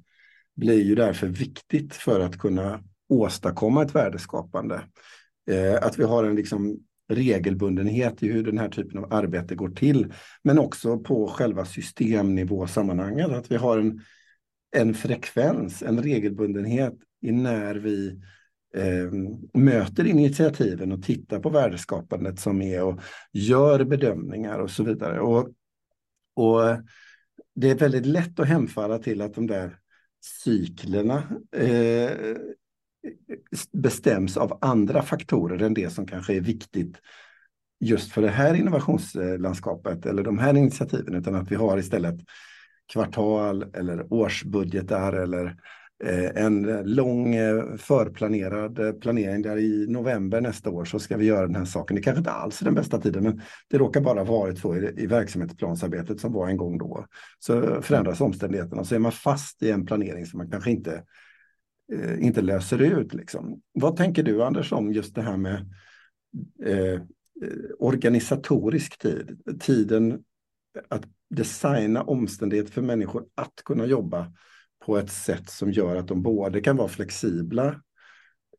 blir 0.56 0.84
ju 0.84 0.96
därför 0.96 1.28
viktigt 1.28 1.94
för 1.94 2.20
att 2.20 2.40
kunna 2.40 2.84
åstadkomma 3.10 3.84
ett 3.84 3.96
värdeskapande. 3.96 4.82
Eh, 5.50 5.76
att 5.82 6.00
vi 6.00 6.04
har 6.04 6.24
en 6.24 6.36
liksom 6.36 6.80
regelbundenhet 7.10 8.24
i 8.24 8.32
hur 8.32 8.43
den 8.43 8.58
här 8.58 8.70
typen 8.70 8.98
av 9.04 9.13
arbete 9.13 9.56
går 9.56 9.70
till, 9.70 10.13
men 10.43 10.60
också 10.60 11.00
på 11.00 11.28
själva 11.28 11.65
systemnivå 11.65 12.67
sammanhanget, 12.67 13.32
att 13.32 13.52
vi 13.52 13.56
har 13.56 13.78
en, 13.78 14.02
en 14.76 14.93
frekvens, 14.93 15.84
en 15.84 16.04
regelbundenhet 16.04 16.93
i 17.22 17.32
när 17.32 17.76
vi 17.76 18.22
eh, 18.76 19.12
möter 19.54 20.08
initiativen 20.08 20.91
och 20.91 21.04
tittar 21.04 21.39
på 21.39 21.50
värdeskapandet 21.50 22.39
som 22.39 22.62
är 22.62 22.84
och 22.84 23.00
gör 23.34 23.84
bedömningar 23.84 24.60
och 24.60 24.72
så 24.72 24.84
vidare. 24.84 25.20
Och, 25.20 25.50
och 26.36 26.62
det 27.56 27.70
är 27.70 27.76
väldigt 27.76 28.06
lätt 28.06 28.39
att 28.39 28.48
hemfalla 28.48 29.00
till 29.00 29.22
att 29.22 29.34
de 29.34 29.48
där 29.48 29.78
cyklerna 30.43 31.24
eh, 31.52 32.12
bestäms 33.74 34.38
av 34.38 34.58
andra 34.62 35.02
faktorer 35.02 35.62
än 35.62 35.74
det 35.74 35.90
som 35.90 36.08
kanske 36.08 36.36
är 36.36 36.42
viktigt 36.42 36.98
just 37.80 38.12
för 38.12 38.22
det 38.22 38.30
här 38.30 38.54
innovationslandskapet 38.54 40.06
eller 40.06 40.24
de 40.24 40.38
här 40.38 40.58
initiativen, 40.58 41.16
utan 41.16 41.36
att 41.36 41.52
vi 41.52 41.56
har 41.56 41.78
istället 41.78 42.16
kvartal 42.94 43.66
eller 43.74 44.14
årsbudgetar 44.14 45.14
eller 45.14 45.56
eh, 46.04 46.44
en 46.44 46.82
lång 46.86 47.36
eh, 47.36 47.64
förplanerad 47.78 48.80
eh, 48.80 48.92
planering 48.92 49.42
där 49.42 49.58
i 49.58 49.86
november 49.90 50.42
nästa 50.42 50.70
år 50.70 50.86
så 50.86 51.00
ska 51.00 51.18
vi 51.18 51.26
göra 51.26 51.48
den 51.48 51.56
här 51.56 51.66
saken. 51.66 51.96
Det 51.96 52.02
kanske 52.02 52.20
inte 52.20 52.32
alls 52.32 52.62
är 52.62 52.66
den 52.66 52.76
bästa 52.76 53.02
tiden, 53.02 53.24
men 53.24 53.42
det 53.70 53.78
råkar 53.78 54.02
bara 54.02 54.24
varit 54.24 54.60
så 54.60 54.76
i, 54.76 54.94
i 54.98 55.08
verksamhetsplansarbetet 55.08 56.20
som 56.20 56.34
var 56.34 56.48
en 56.48 56.58
gång 56.58 56.78
då. 56.78 57.06
Så 57.40 57.82
förändras 57.82 58.22
omständigheterna 58.22 58.84
så 58.84 58.96
är 58.96 59.00
man 59.00 59.12
fast 59.12 59.64
i 59.64 59.72
en 59.72 59.86
planering 59.86 60.26
som 60.26 60.38
man 60.38 60.52
kanske 60.52 60.72
inte 60.72 61.04
eh, 61.93 62.23
inte 62.23 62.41
löser 62.41 62.82
ut. 62.82 63.13
Liksom. 63.13 63.62
Vad 63.71 63.95
tänker 63.95 64.23
du 64.23 64.43
Anders 64.43 64.71
om 64.71 64.93
just 64.93 65.15
det 65.15 65.21
här 65.21 65.38
med 65.38 65.56
eh, 66.63 67.02
organisatorisk 67.80 68.97
tid? 68.97 69.41
Tiden 69.60 70.23
att 70.88 71.04
designa 71.30 72.04
omständigheter 72.04 72.71
för 72.71 72.82
människor 72.82 73.26
att 73.36 73.62
kunna 73.65 73.86
jobba 73.86 74.34
på 74.86 74.97
ett 74.97 75.12
sätt 75.12 75.50
som 75.50 75.71
gör 75.71 75.95
att 75.95 76.08
de 76.08 76.23
både 76.23 76.62
kan 76.62 76.78
vara 76.78 76.88
flexibla 76.88 77.82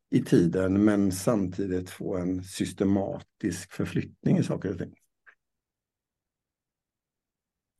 i 0.09 0.23
tiden 0.23 0.83
men 0.83 1.11
samtidigt 1.11 1.89
få 1.89 2.17
en 2.17 2.43
systematisk 2.43 3.73
förflyttning 3.73 4.37
i 4.37 4.43
saker 4.43 4.71
och 4.71 4.77
ting. 4.77 4.95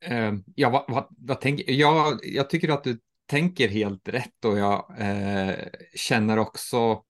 Eh, 0.01 0.33
ja, 0.55 0.69
vad, 0.69 0.85
vad, 0.87 1.07
vad 1.17 1.41
tänker 1.41 1.71
jag? 1.71 2.19
Jag 2.23 2.49
tycker 2.49 2.69
att 2.69 2.83
du 2.83 2.99
tänker 3.29 3.67
helt 3.67 4.07
rätt 4.07 4.45
och 4.45 4.57
jag 4.57 4.95
eh, 4.99 5.55
känner 5.95 6.37
också 6.39 7.03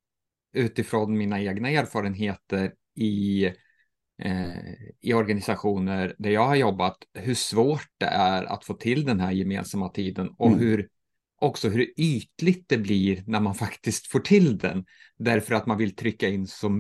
utifrån 0.54 1.18
mina 1.18 1.42
egna 1.42 1.70
erfarenheter 1.70 2.74
i, 2.96 3.46
eh, 4.22 4.74
i 5.02 5.14
organisationer 5.14 6.16
där 6.18 6.30
jag 6.30 6.48
har 6.48 6.56
jobbat 6.56 6.98
hur 7.14 7.36
svårt 7.36 7.88
det 7.98 8.06
är 8.06 8.44
att 8.44 8.66
få 8.66 8.74
till 8.74 9.06
den 9.06 9.20
här 9.20 9.32
gemensamma 9.32 9.90
tiden 9.90 10.30
och 10.38 10.48
mm. 10.48 10.60
hur 10.60 10.90
också 11.42 11.70
hur 11.70 11.94
ytligt 11.98 12.70
det 12.70 12.78
blir 12.78 13.24
när 13.28 13.40
man 13.40 13.56
faktiskt 13.66 14.08
får 14.08 14.20
till 14.20 14.58
den. 14.58 14.86
Därför 15.18 15.56
att 15.56 15.66
man 15.66 15.78
vill 15.78 15.96
trycka 15.96 16.28
in 16.28 16.48
så, 16.48 16.72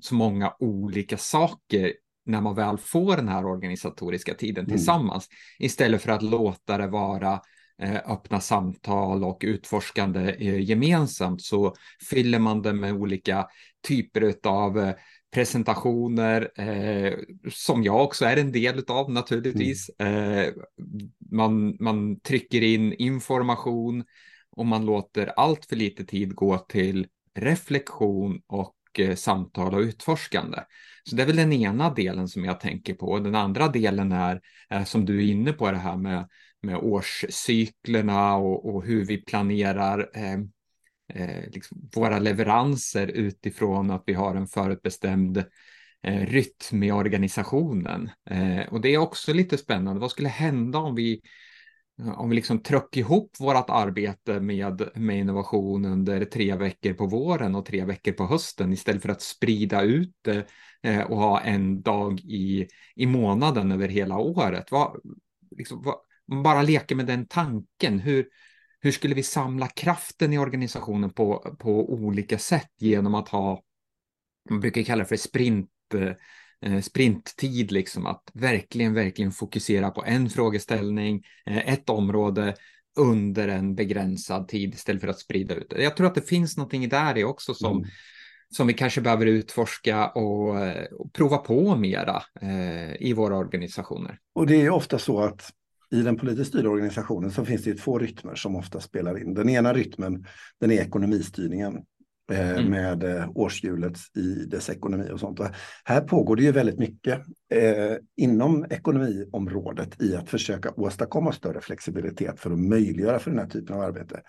så 0.00 0.14
många 0.14 0.54
olika 0.58 1.16
saker 1.16 1.92
när 2.26 2.40
man 2.40 2.54
väl 2.54 2.78
får 2.78 3.16
den 3.16 3.28
här 3.28 3.46
organisatoriska 3.46 4.34
tiden 4.34 4.64
mm. 4.64 4.76
tillsammans. 4.76 5.28
Istället 5.58 6.02
för 6.02 6.12
att 6.12 6.22
låta 6.22 6.78
det 6.78 6.86
vara 6.86 7.40
öppna 8.06 8.40
samtal 8.40 9.24
och 9.24 9.40
utforskande 9.44 10.34
eh, 10.38 10.60
gemensamt 10.60 11.42
så 11.42 11.74
fyller 12.10 12.38
man 12.38 12.62
det 12.62 12.72
med 12.72 12.92
olika 12.92 13.46
typer 13.88 14.34
av 14.44 14.78
eh, 14.78 14.94
presentationer 15.34 16.50
eh, 16.60 17.14
som 17.50 17.82
jag 17.82 18.04
också 18.04 18.24
är 18.24 18.36
en 18.36 18.52
del 18.52 18.84
av 18.88 19.12
naturligtvis. 19.12 19.90
Mm. 19.98 20.38
Eh, 20.38 20.52
man, 21.30 21.76
man 21.80 22.20
trycker 22.20 22.62
in 22.62 22.92
information 22.92 24.04
och 24.50 24.66
man 24.66 24.86
låter 24.86 25.26
allt 25.26 25.64
för 25.64 25.76
lite 25.76 26.04
tid 26.04 26.34
gå 26.34 26.58
till 26.58 27.06
reflektion 27.34 28.42
och 28.46 28.74
och 28.92 29.00
eh, 29.00 29.14
samtal 29.14 29.74
och 29.74 29.80
utforskande. 29.80 30.58
Så 31.04 31.16
det 31.16 31.22
är 31.22 31.26
väl 31.26 31.36
den 31.36 31.52
ena 31.52 31.94
delen 31.94 32.28
som 32.28 32.44
jag 32.44 32.60
tänker 32.60 32.94
på. 32.94 33.18
Den 33.18 33.34
andra 33.34 33.68
delen 33.68 34.12
är, 34.12 34.40
är 34.68 34.84
som 34.84 35.04
du 35.04 35.18
är 35.18 35.30
inne 35.30 35.52
på, 35.52 35.70
det 35.70 35.78
här 35.78 35.96
med, 35.96 36.28
med 36.62 36.76
årscyklerna 36.76 38.36
och, 38.36 38.74
och 38.74 38.84
hur 38.84 39.04
vi 39.04 39.18
planerar 39.18 40.10
eh, 40.14 40.38
eh, 41.14 41.50
liksom 41.50 41.90
våra 41.94 42.18
leveranser 42.18 43.06
utifrån 43.06 43.90
att 43.90 44.02
vi 44.06 44.14
har 44.14 44.34
en 44.34 44.46
förutbestämd 44.46 45.44
eh, 46.02 46.26
rytm 46.26 46.82
i 46.82 46.92
organisationen. 46.92 48.10
Eh, 48.30 48.72
och 48.72 48.80
det 48.80 48.88
är 48.88 48.98
också 48.98 49.32
lite 49.32 49.58
spännande. 49.58 50.00
Vad 50.00 50.10
skulle 50.10 50.28
hända 50.28 50.78
om 50.78 50.94
vi 50.94 51.20
om 52.16 52.28
vi 52.28 52.36
liksom 52.36 52.62
trycker 52.62 53.00
ihop 53.00 53.36
vårt 53.40 53.70
arbete 53.70 54.40
med, 54.40 54.88
med 54.94 55.18
innovation 55.18 55.84
under 55.84 56.24
tre 56.24 56.56
veckor 56.56 56.92
på 56.92 57.06
våren 57.06 57.54
och 57.54 57.66
tre 57.66 57.84
veckor 57.84 58.12
på 58.12 58.26
hösten 58.26 58.72
istället 58.72 59.02
för 59.02 59.08
att 59.08 59.22
sprida 59.22 59.82
ut 59.82 60.14
det 60.22 60.46
eh, 60.82 61.00
och 61.00 61.16
ha 61.16 61.40
en 61.40 61.82
dag 61.82 62.20
i, 62.20 62.68
i 62.94 63.06
månaden 63.06 63.72
över 63.72 63.88
hela 63.88 64.18
året. 64.18 64.70
Vad, 64.70 65.00
liksom, 65.56 65.82
vad, 65.82 65.96
bara 66.42 66.62
leker 66.62 66.94
med 66.94 67.06
den 67.06 67.26
tanken. 67.26 67.98
Hur, 67.98 68.28
hur 68.80 68.92
skulle 68.92 69.14
vi 69.14 69.22
samla 69.22 69.68
kraften 69.68 70.32
i 70.32 70.38
organisationen 70.38 71.10
på, 71.10 71.56
på 71.58 71.92
olika 71.92 72.38
sätt 72.38 72.70
genom 72.78 73.14
att 73.14 73.28
ha, 73.28 73.62
man 74.50 74.60
brukar 74.60 74.82
kalla 74.82 75.02
det 75.02 75.08
för 75.08 75.16
sprint, 75.16 75.70
eh, 75.94 76.12
sprinttid, 76.82 77.72
liksom 77.72 78.06
att 78.06 78.30
verkligen, 78.34 78.94
verkligen 78.94 79.32
fokusera 79.32 79.90
på 79.90 80.04
en 80.04 80.30
frågeställning, 80.30 81.22
eh, 81.46 81.72
ett 81.72 81.88
område 81.88 82.54
under 82.96 83.48
en 83.48 83.74
begränsad 83.74 84.48
tid 84.48 84.74
istället 84.74 85.00
för 85.00 85.08
att 85.08 85.20
sprida 85.20 85.54
ut 85.54 85.70
det. 85.70 85.82
Jag 85.82 85.96
tror 85.96 86.06
att 86.06 86.14
det 86.14 86.28
finns 86.28 86.56
någonting 86.56 86.88
där 86.88 87.18
i 87.18 87.24
också 87.24 87.54
som, 87.54 87.76
mm. 87.76 87.88
som 88.50 88.66
vi 88.66 88.74
kanske 88.74 89.00
behöver 89.00 89.26
utforska 89.26 90.08
och, 90.08 90.48
och 90.98 91.12
prova 91.12 91.38
på 91.38 91.76
mera 91.76 92.22
eh, 92.40 93.02
i 93.02 93.12
våra 93.12 93.36
organisationer. 93.36 94.18
Och 94.34 94.46
det 94.46 94.62
är 94.62 94.70
ofta 94.70 94.98
så 94.98 95.20
att 95.20 95.52
i 95.92 96.02
den 96.02 96.16
politiskt 96.16 96.48
styrda 96.48 96.68
organisationen 96.68 97.30
så 97.30 97.44
finns 97.44 97.64
det 97.64 97.74
två 97.74 97.98
rytmer 97.98 98.34
som 98.34 98.56
ofta 98.56 98.80
spelar 98.80 99.22
in. 99.22 99.34
Den 99.34 99.48
ena 99.48 99.74
rytmen, 99.74 100.26
den 100.60 100.70
är 100.70 100.80
ekonomistyrningen 100.80 101.76
eh, 101.76 101.82
mm. 102.30 102.70
med 102.70 103.04
eh, 103.04 103.30
årshjulet 103.34 103.98
i 104.16 104.44
dess 104.44 104.70
ekonomi 104.70 105.10
och 105.12 105.20
sånt. 105.20 105.40
Och 105.40 105.46
här 105.84 106.00
pågår 106.00 106.36
det 106.36 106.42
ju 106.42 106.52
väldigt 106.52 106.78
mycket 106.78 107.20
eh, 107.54 107.96
inom 108.16 108.66
ekonomiområdet 108.70 110.02
i 110.02 110.16
att 110.16 110.30
försöka 110.30 110.70
åstadkomma 110.76 111.32
större 111.32 111.60
flexibilitet 111.60 112.40
för 112.40 112.50
att 112.50 112.58
möjliggöra 112.58 113.18
för 113.18 113.30
den 113.30 113.38
här 113.38 113.46
typen 113.46 113.76
av 113.76 113.82
arbete. 113.82 114.20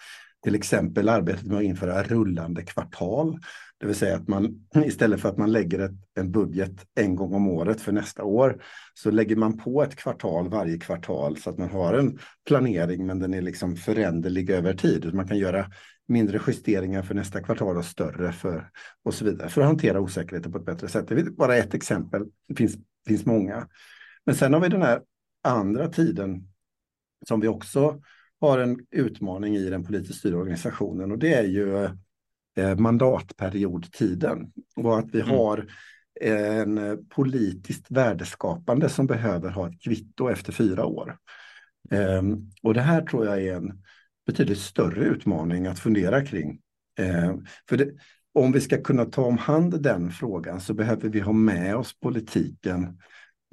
Till 0.43 0.55
exempel 0.55 1.09
arbetet 1.09 1.45
med 1.45 1.57
att 1.57 1.63
införa 1.63 2.03
rullande 2.03 2.61
kvartal. 2.61 3.39
Det 3.79 3.87
vill 3.87 3.95
säga 3.95 4.15
att 4.15 4.27
man 4.27 4.65
istället 4.85 5.21
för 5.21 5.29
att 5.29 5.37
man 5.37 5.51
lägger 5.51 5.79
ett, 5.79 5.91
en 6.15 6.31
budget 6.31 6.71
en 6.95 7.15
gång 7.15 7.33
om 7.33 7.47
året 7.47 7.81
för 7.81 7.91
nästa 7.91 8.23
år 8.23 8.61
så 8.93 9.11
lägger 9.11 9.35
man 9.35 9.57
på 9.57 9.83
ett 9.83 9.95
kvartal 9.95 10.49
varje 10.49 10.77
kvartal 10.77 11.37
så 11.37 11.49
att 11.49 11.57
man 11.57 11.69
har 11.69 11.93
en 11.93 12.19
planering 12.47 13.05
men 13.05 13.19
den 13.19 13.33
är 13.33 13.41
liksom 13.41 13.75
föränderlig 13.75 14.49
över 14.49 14.73
tid. 14.73 15.13
Man 15.13 15.27
kan 15.27 15.37
göra 15.37 15.65
mindre 16.07 16.39
justeringar 16.47 17.01
för 17.01 17.15
nästa 17.15 17.41
kvartal 17.41 17.77
och 17.77 17.85
större 17.85 18.31
för 18.31 18.69
och 19.03 19.13
så 19.13 19.25
vidare 19.25 19.49
för 19.49 19.61
att 19.61 19.67
hantera 19.67 19.99
osäkerheten 19.99 20.51
på 20.51 20.57
ett 20.57 20.65
bättre 20.65 20.87
sätt. 20.87 21.07
Det 21.07 21.15
är 21.15 21.29
bara 21.29 21.55
ett 21.55 21.73
exempel. 21.73 22.25
Det 22.47 22.55
finns, 22.55 22.75
finns 23.07 23.25
många. 23.25 23.67
Men 24.25 24.35
sen 24.35 24.53
har 24.53 24.59
vi 24.59 24.69
den 24.69 24.81
här 24.81 25.01
andra 25.43 25.87
tiden 25.87 26.47
som 27.27 27.39
vi 27.39 27.47
också 27.47 28.01
har 28.39 28.59
en 28.59 28.79
utmaning 28.91 29.55
i 29.55 29.69
den 29.69 29.85
politiskt 29.85 30.19
styrda 30.19 30.37
organisationen 30.37 31.11
och 31.11 31.17
det 31.17 31.33
är 31.33 31.43
ju 31.43 31.83
eh, 32.57 32.75
mandatperiodtiden 32.77 34.51
och 34.75 34.99
att 34.99 35.09
vi 35.13 35.21
mm. 35.21 35.35
har 35.35 35.67
en 36.21 37.05
politiskt 37.09 37.91
värdeskapande 37.91 38.89
som 38.89 39.07
behöver 39.07 39.49
ha 39.49 39.69
ett 39.69 39.81
kvitto 39.81 40.29
efter 40.29 40.51
fyra 40.51 40.85
år. 40.85 41.17
Um, 41.91 42.51
och 42.63 42.73
det 42.73 42.81
här 42.81 43.01
tror 43.01 43.25
jag 43.25 43.43
är 43.43 43.55
en 43.55 43.83
betydligt 44.25 44.59
större 44.59 45.05
utmaning 45.05 45.67
att 45.67 45.79
fundera 45.79 46.25
kring. 46.25 46.59
Um, 46.99 47.45
för 47.69 47.77
det, 47.77 47.91
om 48.33 48.51
vi 48.51 48.61
ska 48.61 48.81
kunna 48.81 49.05
ta 49.05 49.25
om 49.25 49.37
hand 49.37 49.81
den 49.83 50.11
frågan 50.11 50.61
så 50.61 50.73
behöver 50.73 51.09
vi 51.09 51.19
ha 51.19 51.33
med 51.33 51.75
oss 51.75 51.99
politiken 51.99 52.99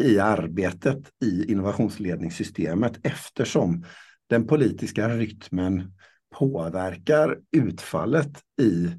i 0.02 0.18
arbetet 0.18 0.98
i 1.24 1.52
innovationsledningssystemet 1.52 2.98
eftersom 3.02 3.84
den 4.28 4.46
politiska 4.46 5.08
rytmen 5.08 5.92
påverkar 6.34 7.38
utfallet 7.56 8.30
i 8.62 8.90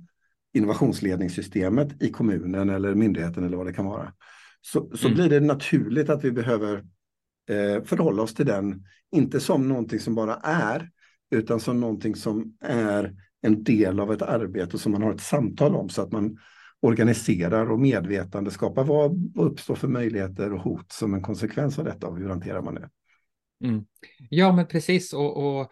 innovationsledningssystemet 0.53 2.03
i 2.03 2.09
kommunen 2.09 2.69
eller 2.69 2.95
myndigheten 2.95 3.43
eller 3.43 3.57
vad 3.57 3.65
det 3.65 3.73
kan 3.73 3.85
vara. 3.85 4.13
Så, 4.61 4.97
så 4.97 5.07
mm. 5.07 5.15
blir 5.15 5.29
det 5.29 5.39
naturligt 5.39 6.09
att 6.09 6.23
vi 6.23 6.31
behöver 6.31 6.77
eh, 7.49 7.83
förhålla 7.83 8.23
oss 8.23 8.33
till 8.33 8.45
den, 8.45 8.85
inte 9.11 9.39
som 9.39 9.67
någonting 9.67 9.99
som 9.99 10.15
bara 10.15 10.35
är, 10.43 10.89
utan 11.31 11.59
som 11.59 11.79
någonting 11.79 12.15
som 12.15 12.57
är 12.61 13.15
en 13.41 13.63
del 13.63 13.99
av 13.99 14.13
ett 14.13 14.21
arbete 14.21 14.77
som 14.77 14.91
man 14.91 15.01
har 15.01 15.13
ett 15.13 15.21
samtal 15.21 15.75
om 15.75 15.89
så 15.89 16.01
att 16.01 16.11
man 16.11 16.37
organiserar 16.81 17.71
och 17.71 17.79
medvetande 17.79 18.51
skapar 18.51 18.83
vad 18.83 19.31
uppstår 19.35 19.75
för 19.75 19.87
möjligheter 19.87 20.53
och 20.53 20.61
hot 20.61 20.91
som 20.91 21.13
en 21.13 21.21
konsekvens 21.21 21.79
av 21.79 21.85
detta 21.85 22.07
och 22.07 22.17
hur 22.17 22.29
hanterar 22.29 22.61
man 22.61 22.75
det? 22.75 22.89
Mm. 23.63 23.85
Ja, 24.29 24.51
men 24.51 24.67
precis. 24.67 25.13
Och, 25.13 25.61
och 25.61 25.71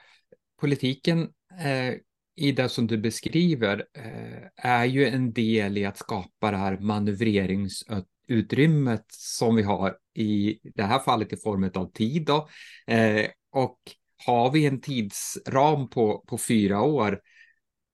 politiken 0.61 1.29
eh, 1.59 1.93
i 2.35 2.51
det 2.51 2.69
som 2.69 2.87
du 2.87 2.97
beskriver 2.97 3.85
eh, 3.97 4.43
är 4.55 4.85
ju 4.85 5.07
en 5.07 5.33
del 5.33 5.77
i 5.77 5.85
att 5.85 5.97
skapa 5.97 6.51
det 6.51 6.57
här 6.57 6.77
manövreringsutrymmet 6.77 9.05
som 9.09 9.55
vi 9.55 9.63
har 9.63 9.97
i 10.13 10.59
det 10.75 10.83
här 10.83 10.99
fallet 10.99 11.33
i 11.33 11.37
form 11.37 11.71
av 11.73 11.91
tid. 11.91 12.25
Då. 12.25 12.49
Eh, 12.87 13.25
och 13.51 13.79
har 14.25 14.51
vi 14.51 14.65
en 14.65 14.81
tidsram 14.81 15.89
på, 15.89 16.23
på 16.27 16.37
fyra 16.37 16.81
år 16.81 17.19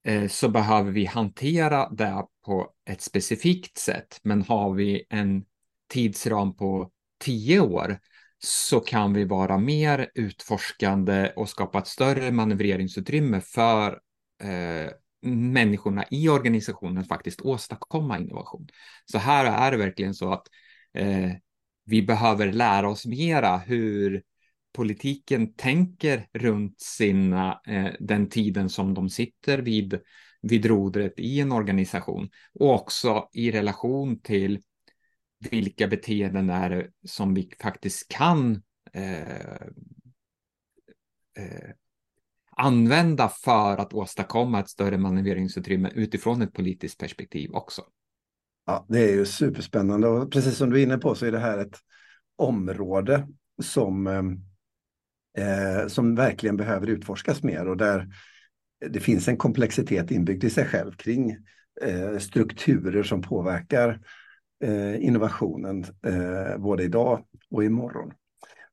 eh, 0.05 0.27
så 0.27 0.49
behöver 0.49 0.91
vi 0.91 1.05
hantera 1.05 1.89
det 1.89 2.25
på 2.45 2.73
ett 2.89 3.01
specifikt 3.01 3.77
sätt. 3.77 4.19
Men 4.23 4.41
har 4.41 4.73
vi 4.73 5.05
en 5.09 5.45
tidsram 5.89 6.55
på 6.55 6.91
tio 7.19 7.59
år 7.59 7.99
så 8.39 8.79
kan 8.79 9.13
vi 9.13 9.25
vara 9.25 9.57
mer 9.57 10.09
utforskande 10.15 11.31
och 11.35 11.49
skapa 11.49 11.79
ett 11.79 11.87
större 11.87 12.31
manövreringsutrymme 12.31 13.41
för 13.41 13.99
eh, 14.43 14.91
människorna 15.31 16.05
i 16.11 16.29
organisationen 16.29 16.97
att 16.97 17.07
faktiskt 17.07 17.41
åstadkomma 17.41 18.19
innovation. 18.19 18.67
Så 19.05 19.17
här 19.17 19.45
är 19.67 19.71
det 19.71 19.77
verkligen 19.77 20.13
så 20.13 20.33
att 20.33 20.47
eh, 20.93 21.31
vi 21.85 22.01
behöver 22.01 22.51
lära 22.51 22.89
oss 22.89 23.05
mera 23.05 23.57
hur 23.57 24.23
politiken 24.75 25.53
tänker 25.53 26.27
runt 26.33 26.79
sina, 26.79 27.61
eh, 27.67 27.91
den 27.99 28.29
tiden 28.29 28.69
som 28.69 28.93
de 28.93 29.09
sitter 29.09 29.57
vid, 29.57 29.99
vid 30.41 30.65
rodret 30.65 31.13
i 31.17 31.39
en 31.39 31.51
organisation 31.51 32.29
och 32.53 32.73
också 32.73 33.29
i 33.33 33.51
relation 33.51 34.19
till 34.19 34.61
vilka 35.49 35.87
beteenden 35.87 36.49
är 36.49 36.69
det 36.69 36.87
som 37.07 37.33
vi 37.33 37.51
faktiskt 37.61 38.07
kan 38.07 38.61
eh, 38.93 39.51
eh, 41.37 41.69
använda 42.51 43.29
för 43.29 43.77
att 43.77 43.93
åstadkomma 43.93 44.59
ett 44.59 44.69
större 44.69 44.97
manövreringsutrymme 44.97 45.91
utifrån 45.95 46.41
ett 46.41 46.53
politiskt 46.53 46.99
perspektiv 46.99 47.51
också. 47.51 47.81
Ja, 48.65 48.85
det 48.89 48.99
är 48.99 49.13
ju 49.13 49.25
superspännande 49.25 50.07
och 50.07 50.31
precis 50.31 50.57
som 50.57 50.69
du 50.69 50.79
är 50.79 50.83
inne 50.83 50.97
på 50.97 51.15
så 51.15 51.25
är 51.25 51.31
det 51.31 51.39
här 51.39 51.57
ett 51.57 51.77
område 52.35 53.27
som, 53.63 54.07
eh, 54.07 54.23
eh, 55.37 55.87
som 55.87 56.15
verkligen 56.15 56.57
behöver 56.57 56.87
utforskas 56.87 57.43
mer 57.43 57.67
och 57.67 57.77
där 57.77 58.07
det 58.89 58.99
finns 58.99 59.27
en 59.27 59.37
komplexitet 59.37 60.11
inbyggd 60.11 60.43
i 60.43 60.49
sig 60.49 60.65
själv 60.65 60.91
kring 60.91 61.37
eh, 61.81 62.17
strukturer 62.19 63.03
som 63.03 63.21
påverkar 63.21 63.99
eh, 64.63 65.05
innovationen 65.05 65.85
eh, 66.07 66.57
både 66.57 66.83
idag 66.83 67.25
och 67.49 67.63
imorgon. 67.63 68.13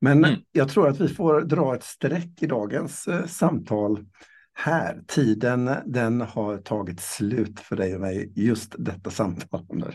Men 0.01 0.25
mm. 0.25 0.41
jag 0.53 0.69
tror 0.69 0.89
att 0.89 1.01
vi 1.01 1.09
får 1.09 1.41
dra 1.41 1.75
ett 1.75 1.85
streck 1.85 2.43
i 2.43 2.47
dagens 2.47 3.07
eh, 3.09 3.27
samtal 3.27 4.07
här. 4.55 5.03
Tiden 5.07 5.71
den 5.87 6.21
har 6.21 6.59
tagit 6.59 7.01
slut 7.01 7.61
för 7.61 7.77
dig 7.77 7.95
och 7.95 8.01
mig, 8.01 8.33
just 8.37 8.75
detta 8.79 9.11
samtal. 9.11 9.95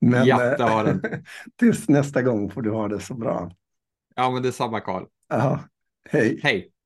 Men 0.00 0.26
ja, 0.26 0.56
det 0.56 0.64
har 0.64 0.84
den. 0.84 1.02
tills 1.58 1.88
nästa 1.88 2.22
gång 2.22 2.50
får 2.50 2.62
du 2.62 2.70
ha 2.70 2.88
det 2.88 3.00
så 3.00 3.14
bra. 3.14 3.50
Ja, 4.14 4.30
men 4.30 4.42
detsamma 4.42 4.80
Karl. 4.80 5.04
Ja, 5.28 5.60
hej. 6.10 6.40
Hej. 6.42 6.77